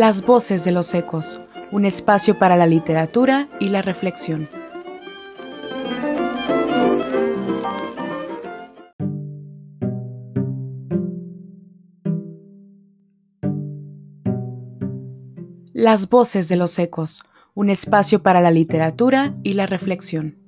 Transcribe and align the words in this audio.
Las 0.00 0.22
voces 0.22 0.64
de 0.64 0.72
los 0.72 0.94
ecos, 0.94 1.42
un 1.70 1.84
espacio 1.84 2.38
para 2.38 2.56
la 2.56 2.66
literatura 2.66 3.50
y 3.60 3.68
la 3.68 3.82
reflexión. 3.82 4.48
Las 15.74 16.08
voces 16.08 16.48
de 16.48 16.56
los 16.56 16.78
ecos, 16.78 17.22
un 17.52 17.68
espacio 17.68 18.22
para 18.22 18.40
la 18.40 18.50
literatura 18.50 19.36
y 19.42 19.52
la 19.52 19.66
reflexión. 19.66 20.39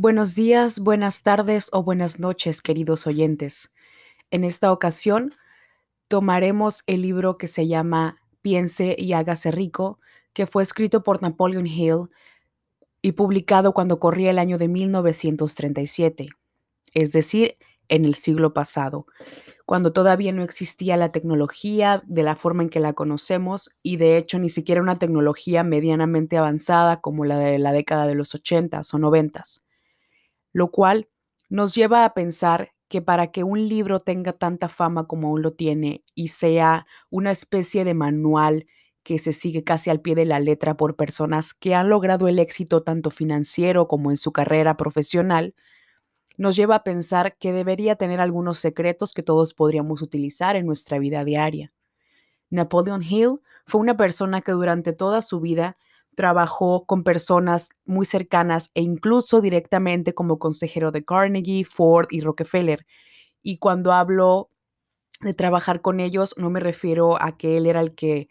Buenos 0.00 0.36
días, 0.36 0.78
buenas 0.78 1.24
tardes 1.24 1.70
o 1.72 1.82
buenas 1.82 2.20
noches, 2.20 2.62
queridos 2.62 3.08
oyentes. 3.08 3.72
En 4.30 4.44
esta 4.44 4.70
ocasión 4.70 5.34
tomaremos 6.06 6.84
el 6.86 7.02
libro 7.02 7.36
que 7.36 7.48
se 7.48 7.66
llama 7.66 8.22
Piense 8.40 8.94
y 8.96 9.12
hágase 9.14 9.50
rico, 9.50 9.98
que 10.34 10.46
fue 10.46 10.62
escrito 10.62 11.02
por 11.02 11.20
Napoleon 11.20 11.66
Hill 11.66 12.10
y 13.02 13.10
publicado 13.10 13.74
cuando 13.74 13.98
corría 13.98 14.30
el 14.30 14.38
año 14.38 14.56
de 14.56 14.68
1937, 14.68 16.28
es 16.94 17.10
decir, 17.10 17.56
en 17.88 18.04
el 18.04 18.14
siglo 18.14 18.54
pasado, 18.54 19.04
cuando 19.66 19.92
todavía 19.92 20.30
no 20.30 20.44
existía 20.44 20.96
la 20.96 21.08
tecnología 21.08 22.04
de 22.06 22.22
la 22.22 22.36
forma 22.36 22.62
en 22.62 22.68
que 22.68 22.78
la 22.78 22.92
conocemos 22.92 23.70
y 23.82 23.96
de 23.96 24.16
hecho 24.16 24.38
ni 24.38 24.48
siquiera 24.48 24.80
una 24.80 25.00
tecnología 25.00 25.64
medianamente 25.64 26.38
avanzada 26.38 27.00
como 27.00 27.24
la 27.24 27.40
de 27.40 27.58
la 27.58 27.72
década 27.72 28.06
de 28.06 28.14
los 28.14 28.32
80s 28.32 28.94
o 28.94 28.98
90s 28.98 29.60
lo 30.52 30.70
cual 30.70 31.08
nos 31.48 31.74
lleva 31.74 32.04
a 32.04 32.14
pensar 32.14 32.72
que 32.88 33.02
para 33.02 33.30
que 33.30 33.44
un 33.44 33.68
libro 33.68 34.00
tenga 34.00 34.32
tanta 34.32 34.68
fama 34.68 35.06
como 35.06 35.28
aún 35.28 35.42
lo 35.42 35.52
tiene 35.52 36.04
y 36.14 36.28
sea 36.28 36.86
una 37.10 37.30
especie 37.30 37.84
de 37.84 37.94
manual 37.94 38.66
que 39.02 39.18
se 39.18 39.32
sigue 39.32 39.64
casi 39.64 39.90
al 39.90 40.00
pie 40.00 40.14
de 40.14 40.26
la 40.26 40.40
letra 40.40 40.76
por 40.76 40.96
personas 40.96 41.54
que 41.54 41.74
han 41.74 41.88
logrado 41.88 42.28
el 42.28 42.38
éxito 42.38 42.82
tanto 42.82 43.10
financiero 43.10 43.88
como 43.88 44.10
en 44.10 44.16
su 44.16 44.32
carrera 44.32 44.76
profesional, 44.76 45.54
nos 46.36 46.56
lleva 46.56 46.76
a 46.76 46.84
pensar 46.84 47.36
que 47.38 47.52
debería 47.52 47.96
tener 47.96 48.20
algunos 48.20 48.58
secretos 48.58 49.12
que 49.12 49.22
todos 49.22 49.54
podríamos 49.54 50.02
utilizar 50.02 50.56
en 50.56 50.66
nuestra 50.66 50.98
vida 50.98 51.24
diaria. 51.24 51.72
Napoleon 52.50 53.02
Hill 53.02 53.40
fue 53.66 53.80
una 53.80 53.96
persona 53.96 54.40
que 54.40 54.52
durante 54.52 54.92
toda 54.92 55.20
su 55.22 55.40
vida 55.40 55.76
trabajó 56.18 56.84
con 56.84 57.04
personas 57.04 57.68
muy 57.84 58.04
cercanas 58.04 58.72
e 58.74 58.82
incluso 58.82 59.40
directamente 59.40 60.14
como 60.14 60.40
consejero 60.40 60.90
de 60.90 61.04
Carnegie, 61.04 61.64
Ford 61.64 62.08
y 62.10 62.22
Rockefeller. 62.22 62.84
Y 63.40 63.58
cuando 63.58 63.92
hablo 63.92 64.50
de 65.20 65.32
trabajar 65.32 65.80
con 65.80 66.00
ellos, 66.00 66.34
no 66.36 66.50
me 66.50 66.58
refiero 66.58 67.22
a 67.22 67.38
que 67.38 67.56
él 67.56 67.66
era 67.66 67.80
el 67.80 67.94
que 67.94 68.28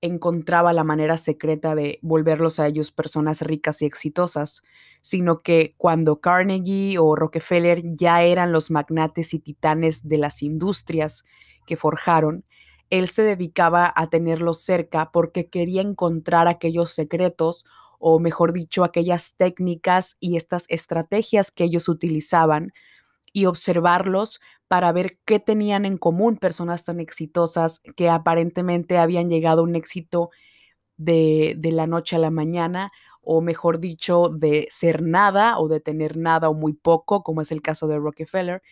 encontraba 0.00 0.72
la 0.72 0.82
manera 0.82 1.18
secreta 1.18 1.74
de 1.74 1.98
volverlos 2.00 2.58
a 2.58 2.68
ellos 2.68 2.90
personas 2.90 3.42
ricas 3.42 3.82
y 3.82 3.84
exitosas, 3.84 4.62
sino 5.02 5.36
que 5.36 5.74
cuando 5.76 6.22
Carnegie 6.22 6.98
o 6.98 7.16
Rockefeller 7.16 7.82
ya 7.84 8.22
eran 8.22 8.50
los 8.50 8.70
magnates 8.70 9.34
y 9.34 9.40
titanes 9.40 10.08
de 10.08 10.16
las 10.16 10.42
industrias 10.42 11.22
que 11.66 11.76
forjaron, 11.76 12.46
él 12.90 13.08
se 13.08 13.22
dedicaba 13.22 13.92
a 13.94 14.08
tenerlos 14.08 14.60
cerca 14.62 15.10
porque 15.12 15.48
quería 15.48 15.82
encontrar 15.82 16.48
aquellos 16.48 16.90
secretos 16.90 17.64
o 17.98 18.18
mejor 18.20 18.52
dicho, 18.52 18.84
aquellas 18.84 19.34
técnicas 19.36 20.16
y 20.20 20.36
estas 20.36 20.66
estrategias 20.68 21.50
que 21.50 21.64
ellos 21.64 21.88
utilizaban 21.88 22.72
y 23.32 23.46
observarlos 23.46 24.40
para 24.68 24.92
ver 24.92 25.18
qué 25.24 25.38
tenían 25.38 25.84
en 25.84 25.98
común 25.98 26.36
personas 26.36 26.84
tan 26.84 27.00
exitosas 27.00 27.80
que 27.96 28.08
aparentemente 28.08 28.98
habían 28.98 29.28
llegado 29.28 29.60
a 29.60 29.64
un 29.64 29.76
éxito 29.76 30.30
de, 30.96 31.54
de, 31.58 31.72
la 31.72 31.86
noche 31.86 32.16
a 32.16 32.18
la 32.18 32.30
mañana, 32.30 32.90
o 33.20 33.42
mejor 33.42 33.80
dicho, 33.80 34.30
de 34.30 34.66
ser 34.70 35.02
nada 35.02 35.58
o 35.58 35.68
de 35.68 35.80
tener 35.80 36.16
nada 36.16 36.48
o 36.48 36.54
muy 36.54 36.72
poco, 36.72 37.22
como 37.22 37.42
es 37.42 37.52
el 37.52 37.60
caso 37.60 37.86
de 37.88 37.98
Rockefeller, 37.98 38.62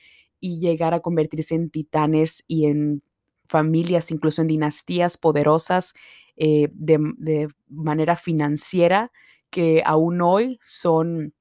y 0.40 0.60
llegar 0.60 0.94
a 0.94 1.00
convertirse 1.00 1.54
en 1.54 1.70
titanes 1.70 2.44
y 2.46 2.66
en 2.66 3.02
familias, 3.46 4.10
incluso 4.10 4.42
en 4.42 4.48
dinastías 4.48 5.16
poderosas 5.16 5.94
eh, 6.36 6.68
de, 6.72 7.48
manera 7.68 8.16
financiera, 8.16 9.12
que 9.50 9.82
aún 9.84 10.20
hoy 10.20 10.58
son 10.60 11.34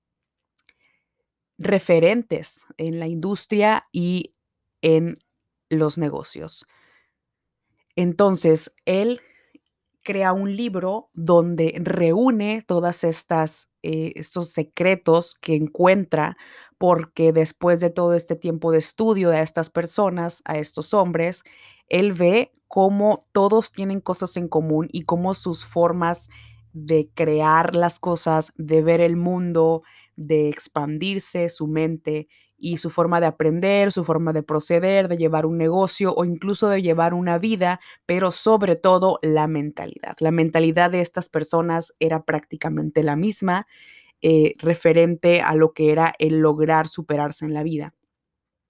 referentes 1.57 2.65
en 2.77 2.99
la 2.99 3.07
industria 3.07 3.83
y 3.91 4.35
en 4.81 5.15
los 5.69 5.97
negocios. 5.97 6.65
Entonces, 7.95 8.73
él 8.85 9.21
crea 10.03 10.33
un 10.33 10.55
libro 10.55 11.09
donde 11.13 11.73
reúne 11.79 12.63
todas 12.67 13.03
estas 13.03 13.69
eh, 13.83 14.13
estos 14.15 14.49
secretos 14.49 15.35
que 15.35 15.55
encuentra 15.55 16.37
porque 16.77 17.33
después 17.33 17.81
de 17.81 17.89
todo 17.89 18.13
este 18.13 18.35
tiempo 18.37 18.71
de 18.71 18.77
estudio 18.77 19.29
de 19.29 19.41
estas 19.41 19.69
personas, 19.69 20.41
a 20.45 20.57
estos 20.57 20.93
hombres, 20.93 21.43
él 21.93 22.11
ve 22.11 22.51
cómo 22.67 23.19
todos 23.33 23.71
tienen 23.71 24.01
cosas 24.01 24.35
en 24.35 24.47
común 24.47 24.89
y 24.91 25.03
cómo 25.03 25.35
sus 25.35 25.63
formas 25.63 26.27
de 26.73 27.07
crear 27.13 27.75
las 27.75 27.99
cosas, 27.99 28.51
de 28.57 28.81
ver 28.81 28.99
el 28.99 29.15
mundo, 29.15 29.83
de 30.15 30.49
expandirse 30.49 31.49
su 31.49 31.67
mente 31.67 32.27
y 32.57 32.77
su 32.77 32.89
forma 32.89 33.19
de 33.19 33.27
aprender, 33.27 33.91
su 33.91 34.03
forma 34.03 34.33
de 34.33 34.41
proceder, 34.41 35.07
de 35.07 35.17
llevar 35.17 35.45
un 35.45 35.59
negocio 35.59 36.15
o 36.15 36.25
incluso 36.25 36.67
de 36.67 36.81
llevar 36.81 37.13
una 37.13 37.37
vida, 37.37 37.79
pero 38.07 38.31
sobre 38.31 38.75
todo 38.75 39.19
la 39.21 39.45
mentalidad. 39.45 40.15
La 40.19 40.31
mentalidad 40.31 40.89
de 40.89 41.01
estas 41.01 41.29
personas 41.29 41.93
era 41.99 42.23
prácticamente 42.23 43.03
la 43.03 43.15
misma 43.15 43.67
eh, 44.23 44.55
referente 44.57 45.41
a 45.41 45.53
lo 45.53 45.73
que 45.73 45.91
era 45.91 46.15
el 46.17 46.39
lograr 46.39 46.87
superarse 46.87 47.45
en 47.45 47.53
la 47.53 47.61
vida. 47.61 47.93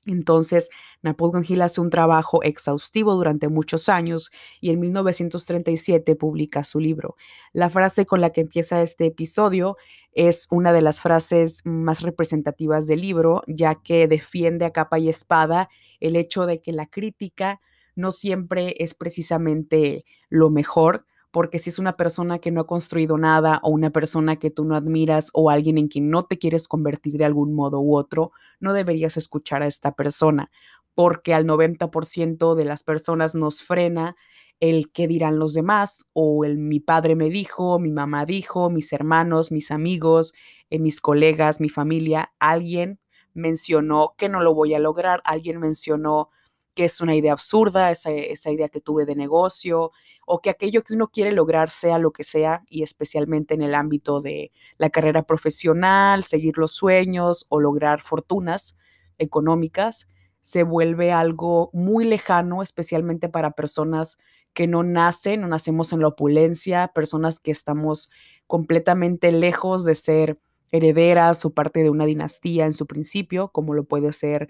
Entonces, 0.05 0.69
Napoleon 1.01 1.45
Hill 1.47 1.61
hace 1.61 1.81
un 1.81 1.89
trabajo 1.89 2.43
exhaustivo 2.43 3.13
durante 3.15 3.47
muchos 3.47 3.89
años 3.89 4.31
y 4.59 4.69
en 4.69 4.79
1937 4.79 6.15
publica 6.15 6.63
su 6.63 6.79
libro. 6.79 7.15
La 7.53 7.69
frase 7.69 8.05
con 8.05 8.21
la 8.21 8.31
que 8.31 8.41
empieza 8.41 8.81
este 8.81 9.05
episodio 9.05 9.77
es 10.11 10.47
una 10.51 10.73
de 10.73 10.81
las 10.81 10.99
frases 10.99 11.61
más 11.65 12.01
representativas 12.01 12.87
del 12.87 13.01
libro, 13.01 13.43
ya 13.47 13.75
que 13.75 14.07
defiende 14.07 14.65
a 14.65 14.71
capa 14.71 14.99
y 14.99 15.09
espada 15.09 15.69
el 15.99 16.15
hecho 16.15 16.45
de 16.45 16.61
que 16.61 16.73
la 16.73 16.87
crítica 16.87 17.61
no 17.95 18.11
siempre 18.11 18.75
es 18.79 18.93
precisamente 18.93 20.05
lo 20.29 20.49
mejor, 20.49 21.05
porque 21.33 21.57
si 21.57 21.71
es 21.71 21.79
una 21.79 21.97
persona 21.97 22.37
que 22.37 22.51
no 22.51 22.61
ha 22.61 22.67
construido 22.67 23.17
nada 23.17 23.59
o 23.63 23.71
una 23.71 23.89
persona 23.89 24.35
que 24.35 24.51
tú 24.51 24.65
no 24.65 24.75
admiras 24.75 25.31
o 25.33 25.49
alguien 25.49 25.79
en 25.79 25.87
quien 25.87 26.11
no 26.11 26.21
te 26.21 26.37
quieres 26.37 26.67
convertir 26.67 27.17
de 27.17 27.25
algún 27.25 27.55
modo 27.55 27.79
u 27.81 27.97
otro, 27.97 28.31
no 28.59 28.71
deberías 28.71 29.17
escuchar 29.17 29.63
a 29.63 29.67
esta 29.67 29.93
persona, 29.95 30.51
porque 30.93 31.33
al 31.33 31.47
90% 31.47 32.53
de 32.53 32.65
las 32.65 32.83
personas 32.83 33.33
nos 33.33 33.63
frena 33.63 34.15
el 34.59 34.91
qué 34.91 35.07
dirán 35.07 35.39
los 35.39 35.55
demás 35.55 36.05
o 36.13 36.45
el 36.45 36.59
mi 36.59 36.79
padre 36.79 37.15
me 37.15 37.31
dijo, 37.31 37.79
mi 37.79 37.91
mamá 37.91 38.25
dijo, 38.25 38.69
mis 38.69 38.93
hermanos, 38.93 39.51
mis 39.51 39.71
amigos, 39.71 40.35
eh, 40.69 40.77
mis 40.77 41.01
colegas, 41.01 41.59
mi 41.59 41.69
familia, 41.69 42.31
alguien 42.37 42.99
mencionó 43.33 44.13
que 44.19 44.29
no 44.29 44.39
lo 44.39 44.53
voy 44.53 44.75
a 44.75 44.79
lograr, 44.79 45.23
alguien 45.25 45.59
mencionó 45.59 46.29
que 46.73 46.85
es 46.85 47.01
una 47.01 47.15
idea 47.15 47.33
absurda, 47.33 47.91
esa, 47.91 48.11
esa, 48.11 48.51
idea 48.51 48.69
que 48.69 48.81
tuve 48.81 49.05
de 49.05 49.15
negocio, 49.15 49.91
o 50.25 50.41
que 50.41 50.49
aquello 50.49 50.83
que 50.83 50.93
uno 50.93 51.09
quiere 51.09 51.31
lograr 51.31 51.69
sea 51.69 51.97
lo 51.99 52.11
que 52.11 52.23
sea, 52.23 52.63
y 52.67 52.83
especialmente 52.83 53.53
en 53.53 53.61
el 53.61 53.75
ámbito 53.75 54.21
de 54.21 54.51
la 54.77 54.89
carrera 54.89 55.23
profesional, 55.23 56.23
seguir 56.23 56.57
los 56.57 56.71
sueños 56.73 57.45
o 57.49 57.59
lograr 57.59 58.01
fortunas 58.01 58.75
económicas, 59.17 60.07
se 60.41 60.63
vuelve 60.63 61.13
algo 61.13 61.69
muy 61.71 62.03
lejano, 62.03 62.61
especialmente 62.61 63.29
para 63.29 63.51
personas 63.51 64.17
que 64.53 64.67
no 64.67 64.83
nacen, 64.83 65.41
no 65.41 65.47
nacemos 65.47 65.93
en 65.93 66.01
la 66.01 66.09
opulencia, 66.09 66.91
personas 66.93 67.39
que 67.39 67.51
estamos 67.51 68.09
completamente 68.45 69.31
lejos 69.31 69.85
de 69.85 69.95
ser 69.95 70.39
herederas 70.73 71.45
o 71.45 71.53
parte 71.53 71.81
de 71.81 71.89
una 71.89 72.05
dinastía 72.05 72.65
en 72.65 72.73
su 72.73 72.87
principio, 72.87 73.49
como 73.49 73.73
lo 73.73 73.85
puede 73.85 74.11
ser 74.11 74.49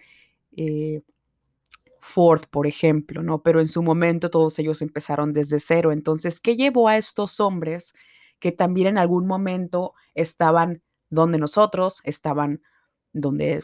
eh, 0.55 1.01
Ford, 2.03 2.41
por 2.51 2.67
ejemplo, 2.67 3.23
¿no? 3.23 3.41
Pero 3.43 3.61
en 3.61 3.67
su 3.67 3.81
momento 3.81 4.29
todos 4.29 4.59
ellos 4.59 4.81
empezaron 4.81 5.31
desde 5.33 5.59
cero. 5.59 5.91
Entonces, 5.93 6.41
¿qué 6.41 6.57
llevó 6.57 6.89
a 6.89 6.97
estos 6.97 7.39
hombres 7.39 7.93
que 8.39 8.51
también 8.51 8.87
en 8.87 8.97
algún 8.97 9.25
momento 9.25 9.93
estaban 10.13 10.83
donde 11.09 11.37
nosotros, 11.37 12.01
estaban 12.03 12.61
donde 13.13 13.63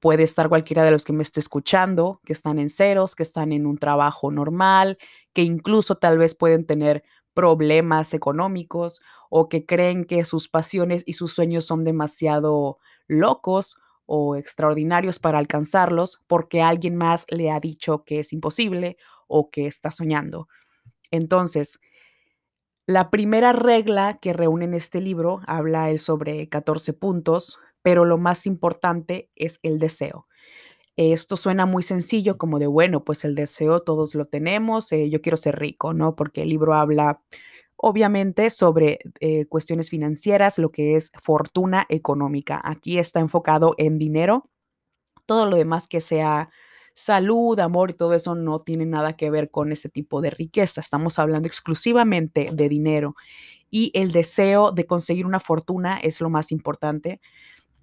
puede 0.00 0.24
estar 0.24 0.48
cualquiera 0.48 0.84
de 0.84 0.90
los 0.90 1.04
que 1.04 1.12
me 1.12 1.22
esté 1.22 1.40
escuchando, 1.40 2.20
que 2.24 2.32
están 2.32 2.58
en 2.58 2.68
ceros, 2.70 3.14
que 3.14 3.22
están 3.22 3.52
en 3.52 3.66
un 3.66 3.78
trabajo 3.78 4.30
normal, 4.30 4.98
que 5.32 5.42
incluso 5.42 5.96
tal 5.96 6.18
vez 6.18 6.34
pueden 6.34 6.66
tener 6.66 7.04
problemas 7.34 8.12
económicos 8.14 9.00
o 9.30 9.48
que 9.48 9.64
creen 9.66 10.04
que 10.04 10.24
sus 10.24 10.48
pasiones 10.48 11.02
y 11.06 11.14
sus 11.14 11.32
sueños 11.32 11.64
son 11.64 11.84
demasiado 11.84 12.78
locos 13.08 13.78
o 14.14 14.36
extraordinarios 14.36 15.18
para 15.18 15.38
alcanzarlos 15.38 16.20
porque 16.26 16.60
alguien 16.60 16.96
más 16.96 17.24
le 17.30 17.50
ha 17.50 17.58
dicho 17.60 18.04
que 18.04 18.20
es 18.20 18.34
imposible 18.34 18.98
o 19.26 19.50
que 19.50 19.66
está 19.66 19.90
soñando. 19.90 20.48
Entonces, 21.10 21.80
la 22.86 23.08
primera 23.08 23.54
regla 23.54 24.18
que 24.20 24.34
reúne 24.34 24.66
en 24.66 24.74
este 24.74 25.00
libro 25.00 25.40
habla 25.46 25.96
sobre 25.96 26.46
14 26.50 26.92
puntos, 26.92 27.58
pero 27.80 28.04
lo 28.04 28.18
más 28.18 28.44
importante 28.44 29.30
es 29.34 29.58
el 29.62 29.78
deseo. 29.78 30.26
Esto 30.96 31.36
suena 31.36 31.64
muy 31.64 31.82
sencillo, 31.82 32.36
como 32.36 32.58
de, 32.58 32.66
bueno, 32.66 33.04
pues 33.04 33.24
el 33.24 33.34
deseo 33.34 33.80
todos 33.80 34.14
lo 34.14 34.26
tenemos, 34.26 34.92
eh, 34.92 35.08
yo 35.08 35.22
quiero 35.22 35.38
ser 35.38 35.58
rico, 35.58 35.94
¿no? 35.94 36.16
Porque 36.16 36.42
el 36.42 36.50
libro 36.50 36.74
habla 36.74 37.22
obviamente 37.76 38.50
sobre 38.50 38.98
eh, 39.20 39.46
cuestiones 39.46 39.90
financieras, 39.90 40.58
lo 40.58 40.70
que 40.70 40.96
es 40.96 41.10
fortuna 41.20 41.86
económica. 41.88 42.60
Aquí 42.64 42.98
está 42.98 43.20
enfocado 43.20 43.74
en 43.78 43.98
dinero. 43.98 44.50
Todo 45.26 45.46
lo 45.46 45.56
demás 45.56 45.88
que 45.88 46.00
sea 46.00 46.50
salud, 46.94 47.58
amor 47.58 47.90
y 47.90 47.94
todo 47.94 48.14
eso 48.14 48.34
no 48.34 48.60
tiene 48.60 48.86
nada 48.86 49.16
que 49.16 49.30
ver 49.30 49.50
con 49.50 49.72
ese 49.72 49.88
tipo 49.88 50.20
de 50.20 50.30
riqueza. 50.30 50.80
Estamos 50.80 51.18
hablando 51.18 51.48
exclusivamente 51.48 52.50
de 52.52 52.68
dinero 52.68 53.14
y 53.70 53.90
el 53.94 54.12
deseo 54.12 54.70
de 54.70 54.86
conseguir 54.86 55.26
una 55.26 55.40
fortuna 55.40 55.96
es 55.98 56.20
lo 56.20 56.30
más 56.30 56.52
importante. 56.52 57.20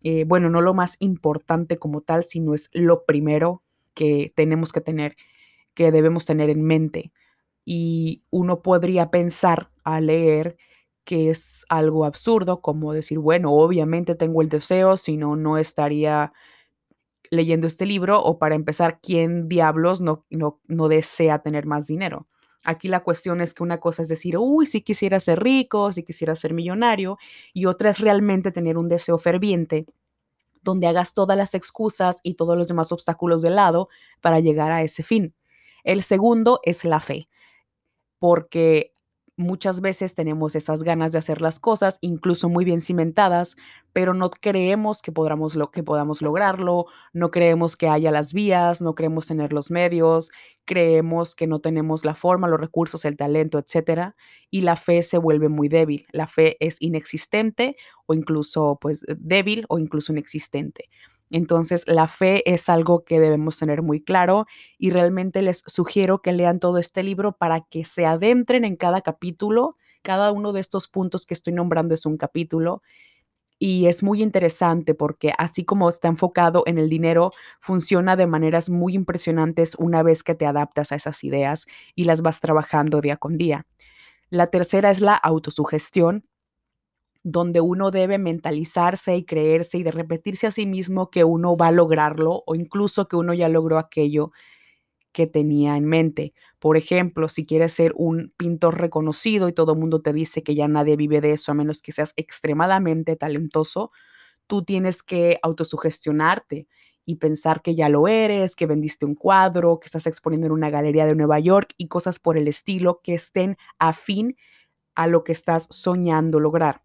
Eh, 0.03 0.24
bueno, 0.25 0.50
no 0.50 0.62
lo 0.62 0.74
más 0.74 0.95
importante 1.00 1.77
como 1.77 2.01
tal, 2.01 2.24
sino 2.24 2.53
es 2.53 2.69
lo 2.74 3.06
primero 3.06 3.63
que 3.95 4.31
tenemos 4.35 4.71
que 4.71 4.81
tener, 4.81 5.15
que 5.74 5.92
debemos 5.92 6.25
tener 6.25 6.50
en 6.50 6.63
mente. 6.63 7.12
Y 7.65 8.24
uno 8.30 8.62
podría 8.62 9.12
pensar 9.12 9.71
a 9.95 10.01
leer 10.01 10.57
que 11.06 11.30
es 11.31 11.65
algo 11.69 12.06
absurdo, 12.06 12.62
como 12.62 12.94
decir, 12.94 13.19
bueno, 13.19 13.51
obviamente 13.53 14.15
tengo 14.15 14.41
el 14.41 14.50
deseo, 14.50 14.97
si 14.97 15.18
no, 15.18 15.36
no 15.36 15.57
estaría 15.57 16.33
leyendo 17.31 17.68
este 17.68 17.86
libro, 17.86 18.21
o 18.21 18.38
para 18.39 18.56
empezar, 18.56 19.00
¿quién 19.01 19.47
diablos 19.50 20.01
no, 20.01 20.25
no, 20.30 20.59
no 20.68 20.88
desea 20.88 21.39
tener 21.39 21.65
más 21.65 21.88
dinero? 21.88 22.27
Aquí 22.63 22.88
la 22.89 23.03
cuestión 23.03 23.41
es 23.41 23.53
que 23.53 23.63
una 23.63 23.80
cosa 23.80 24.03
es 24.03 24.09
decir, 24.09 24.38
uy, 24.38 24.65
si 24.65 24.81
quisiera 24.81 25.19
ser 25.19 25.41
rico, 25.41 25.92
si 25.92 26.03
quisiera 26.03 26.35
ser 26.35 26.53
millonario, 26.53 27.18
y 27.53 27.65
otra 27.65 27.89
es 27.92 28.00
realmente 28.00 28.51
tener 28.51 28.77
un 28.77 28.89
deseo 28.89 29.18
ferviente 29.18 29.85
donde 30.62 30.88
hagas 30.88 31.13
todas 31.13 31.38
las 31.38 31.56
excusas 31.56 32.19
y 32.24 32.33
todos 32.35 32.57
los 32.57 32.68
demás 32.68 32.92
obstáculos 32.92 33.42
de 33.42 33.50
lado 33.50 33.89
para 34.21 34.39
llegar 34.39 34.71
a 34.71 34.83
ese 34.83 35.03
fin. 35.03 35.33
El 35.83 36.03
segundo 36.03 36.59
es 36.63 36.83
la 36.83 37.00
fe, 37.00 37.30
porque 38.19 38.94
muchas 39.39 39.80
veces 39.80 40.15
tenemos 40.15 40.53
esas 40.53 40.83
ganas 40.83 41.13
de 41.13 41.18
hacer 41.18 41.41
las 41.41 41.59
cosas, 41.59 41.97
incluso 42.01 42.50
muy 42.50 42.65
bien 42.65 42.81
cimentadas, 42.81 43.56
pero 43.94 44.13
no 44.13 44.30
creemos 44.30 45.01
que 45.01 45.13
podamos, 45.13 45.56
lo, 45.56 45.71
que 45.71 45.81
podamos 45.81 46.21
lograrlo, 46.21 46.86
no 47.13 47.31
creemos 47.31 47.77
que 47.77 47.88
haya 47.88 48.12
las 48.12 48.33
vías, 48.33 48.81
no 48.81 48.95
creemos 48.95 49.27
tener 49.27 49.53
los 49.53 49.71
medios, 49.71 50.30
creemos 50.65 51.36
que 51.36 51.47
no 51.47 51.59
tenemos 51.59 52.03
la 52.03 52.15
forma, 52.15 52.50
los 52.50 52.59
recursos, 52.59 53.06
el 53.06 53.15
talento, 53.15 53.57
etcétera, 53.57 54.15
y 54.51 54.62
la 54.62 54.75
fe 54.75 55.03
se 55.03 55.18
vuelve 55.18 55.47
muy 55.47 55.69
débil. 55.69 56.06
La 56.12 56.27
fe 56.27 56.57
es 56.59 56.75
inexistente 56.81 57.77
o 58.07 58.13
incluso 58.13 58.77
pues 58.81 59.01
débil 59.07 59.65
o 59.69 59.80
incluso 59.80 60.12
inexistente. 60.12 60.89
Entonces, 61.31 61.84
la 61.88 62.08
fe 62.08 62.50
es 62.52 62.70
algo 62.70 63.04
que 63.04 63.20
debemos 63.20 63.58
tener 63.58 63.81
muy 63.81 64.02
claro 64.02 64.46
y 64.78 64.90
realmente 64.90 65.42
les 65.42 65.64
sugiero 65.68 66.22
que 66.22 66.34
lean 66.34 66.60
todo 66.60 66.78
este 66.78 67.04
libro 67.04 67.38
para 67.38 67.62
que 67.62 67.86
se 67.86 68.06
adentren 68.06 68.66
en 68.66 68.76
cada 68.76 69.02
capítulo. 69.02 69.78
Cada 70.02 70.31
uno 70.31 70.54
de 70.54 70.62
estos 70.62 70.88
puntos 70.88 71.26
que 71.26 71.34
estoy 71.34 71.54
nombrando 71.54 71.94
es 71.94 72.06
un 72.06 72.18
capítulo 72.18 72.81
y 73.60 73.88
es 73.88 74.04
muy 74.04 74.22
interesante 74.24 74.96
porque 74.96 75.34
así 75.38 75.66
como 75.66 75.90
está 75.90 76.08
enfocado 76.08 76.64
en 76.66 76.78
el 76.78 76.90
dinero, 76.90 77.31
funciona 77.60 78.16
de 78.16 78.26
maneras 78.26 78.70
muy 78.70 78.96
impresionantes 78.96 79.76
una 79.76 80.02
vez 80.02 80.24
que 80.24 80.34
te 80.34 80.46
adaptas 80.46 80.92
a 80.92 80.96
esas 80.96 81.24
ideas 81.26 81.66
y 81.94 82.06
las 82.06 82.22
vas 82.22 82.40
trabajando 82.40 83.02
día 83.02 83.18
con 83.18 83.38
día. 83.38 83.68
La 84.30 84.48
tercera 84.48 84.92
es 84.92 85.02
la 85.02 85.16
autosugestión 85.16 86.26
donde 87.24 87.62
uno 87.62 87.92
debe 87.92 88.18
mentalizarse 88.18 89.16
y 89.18 89.25
creerse 89.25 89.77
y 89.77 89.83
de 89.83 89.92
repetirse 89.92 90.48
a 90.48 90.51
sí 90.51 90.66
mismo 90.66 91.10
que 91.10 91.24
uno 91.24 91.57
va 91.57 91.68
a 91.68 91.71
lograrlo 91.71 92.44
o 92.45 92.56
incluso 92.56 93.07
que 93.07 93.16
uno 93.18 93.33
ya 93.33 93.50
logró 93.50 93.77
aquello 93.77 94.31
que 95.12 95.27
tenía 95.27 95.75
en 95.75 95.86
mente. 95.86 96.33
Por 96.60 96.77
ejemplo, 96.77 97.27
si 97.30 97.45
quieres 97.45 97.74
ser 97.74 97.94
un 97.95 98.31
pintor 98.38 98.80
reconocido 98.80 99.50
y 99.50 99.54
todo 99.54 99.74
el 99.74 99.80
mundo 99.80 100.01
te 100.01 100.13
dice 100.13 100.44
que 100.44 100.56
ya 100.56 100.68
nadie 100.68 100.95
vive 100.95 101.21
de 101.21 101.33
eso 101.33 101.51
a 101.51 101.56
menos 101.56 101.81
que 101.81 101.92
seas 101.92 102.13
extremadamente 102.16 103.16
talentoso, 103.16 103.92
tú 104.48 104.63
tienes 104.63 105.04
que 105.04 105.39
autosugestionarte 105.44 106.68
y 107.06 107.16
pensar 107.16 107.62
que 107.63 107.75
ya 107.75 107.89
lo 107.89 108.07
eres, 108.07 108.56
que 108.56 108.68
vendiste 108.68 109.06
un 109.06 109.16
cuadro, 109.16 109.80
que 109.80 109.88
estás 109.88 110.06
exponiendo 110.07 110.48
en 110.48 110.54
una 110.54 110.69
galería 110.69 111.06
de 111.07 111.16
Nueva 111.16 111.39
York 111.39 111.74
y 111.77 111.88
cosas 111.88 112.19
por 112.19 112.38
el 112.38 112.48
estilo 112.48 113.01
que 113.04 113.16
estén 113.16 113.57
afín 113.80 114.38
a 114.95 115.07
lo 115.07 115.24
que 115.24 115.31
estás 115.33 115.68
soñando 115.71 116.39
lograr. 116.39 116.83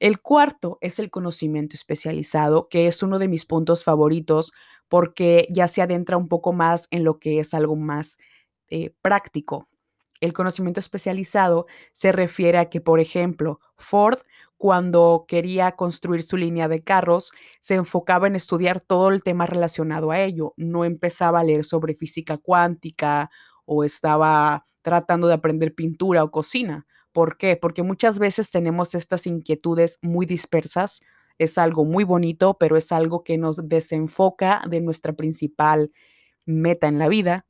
El 0.00 0.20
cuarto 0.20 0.78
es 0.80 0.98
el 0.98 1.10
conocimiento 1.10 1.74
especializado, 1.74 2.68
que 2.68 2.86
es 2.86 3.02
uno 3.02 3.18
de 3.18 3.28
mis 3.28 3.44
puntos 3.44 3.84
favoritos 3.84 4.52
porque 4.88 5.48
ya 5.50 5.68
se 5.68 5.82
adentra 5.82 6.16
un 6.16 6.28
poco 6.28 6.52
más 6.52 6.86
en 6.90 7.04
lo 7.04 7.18
que 7.18 7.40
es 7.40 7.54
algo 7.54 7.76
más 7.76 8.18
eh, 8.68 8.94
práctico. 9.02 9.68
El 10.20 10.32
conocimiento 10.32 10.80
especializado 10.80 11.66
se 11.92 12.12
refiere 12.12 12.58
a 12.58 12.70
que, 12.70 12.80
por 12.80 13.00
ejemplo, 13.00 13.60
Ford, 13.76 14.18
cuando 14.56 15.26
quería 15.28 15.72
construir 15.72 16.22
su 16.22 16.36
línea 16.36 16.68
de 16.68 16.82
carros, 16.82 17.32
se 17.60 17.74
enfocaba 17.74 18.26
en 18.26 18.36
estudiar 18.36 18.80
todo 18.80 19.10
el 19.10 19.22
tema 19.22 19.46
relacionado 19.46 20.10
a 20.10 20.20
ello. 20.20 20.54
No 20.56 20.84
empezaba 20.84 21.40
a 21.40 21.44
leer 21.44 21.64
sobre 21.64 21.94
física 21.94 22.38
cuántica 22.38 23.30
o 23.66 23.84
estaba 23.84 24.64
tratando 24.80 25.26
de 25.28 25.34
aprender 25.34 25.74
pintura 25.74 26.24
o 26.24 26.30
cocina. 26.30 26.86
¿Por 27.16 27.38
qué? 27.38 27.56
Porque 27.56 27.82
muchas 27.82 28.18
veces 28.18 28.50
tenemos 28.50 28.94
estas 28.94 29.26
inquietudes 29.26 29.98
muy 30.02 30.26
dispersas. 30.26 31.00
Es 31.38 31.56
algo 31.56 31.86
muy 31.86 32.04
bonito, 32.04 32.58
pero 32.60 32.76
es 32.76 32.92
algo 32.92 33.24
que 33.24 33.38
nos 33.38 33.66
desenfoca 33.70 34.60
de 34.68 34.82
nuestra 34.82 35.14
principal 35.14 35.90
meta 36.44 36.88
en 36.88 36.98
la 36.98 37.08
vida, 37.08 37.46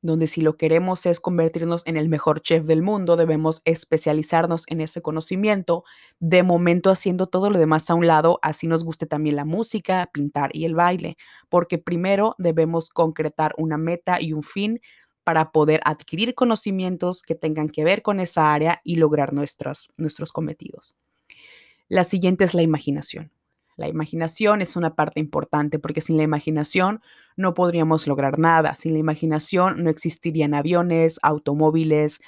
donde 0.00 0.26
si 0.26 0.40
lo 0.40 0.56
queremos 0.56 1.04
es 1.04 1.20
convertirnos 1.20 1.82
en 1.86 1.98
el 1.98 2.08
mejor 2.08 2.40
chef 2.40 2.64
del 2.64 2.80
mundo, 2.80 3.16
debemos 3.16 3.60
especializarnos 3.66 4.64
en 4.68 4.80
ese 4.80 5.02
conocimiento, 5.02 5.84
de 6.18 6.42
momento 6.42 6.88
haciendo 6.90 7.26
todo 7.26 7.50
lo 7.50 7.58
demás 7.58 7.90
a 7.90 7.94
un 7.94 8.06
lado, 8.06 8.38
así 8.40 8.68
nos 8.68 8.84
guste 8.84 9.06
también 9.06 9.36
la 9.36 9.44
música, 9.44 10.08
pintar 10.14 10.50
y 10.54 10.64
el 10.64 10.74
baile, 10.74 11.18
porque 11.50 11.76
primero 11.76 12.36
debemos 12.38 12.88
concretar 12.88 13.54
una 13.58 13.76
meta 13.76 14.22
y 14.22 14.32
un 14.32 14.42
fin 14.42 14.80
para 15.28 15.52
poder 15.52 15.82
adquirir 15.84 16.34
conocimientos 16.34 17.20
que 17.20 17.34
tengan 17.34 17.68
que 17.68 17.84
ver 17.84 18.00
con 18.00 18.18
esa 18.18 18.54
área 18.54 18.80
y 18.82 18.96
lograr 18.96 19.34
nuestros, 19.34 19.90
nuestros 19.98 20.32
cometidos. 20.32 20.96
La 21.86 22.02
siguiente 22.02 22.44
es 22.44 22.54
la 22.54 22.62
imaginación. 22.62 23.30
La 23.76 23.88
imaginación 23.88 24.62
es 24.62 24.74
una 24.74 24.94
parte 24.94 25.20
importante 25.20 25.78
porque 25.78 26.00
sin 26.00 26.16
la 26.16 26.22
imaginación 26.22 27.02
no 27.36 27.52
podríamos 27.52 28.06
lograr 28.06 28.38
nada. 28.38 28.74
Sin 28.74 28.94
la 28.94 29.00
imaginación 29.00 29.84
no 29.84 29.90
existirían 29.90 30.54
aviones, 30.54 31.18
automóviles, 31.20 32.20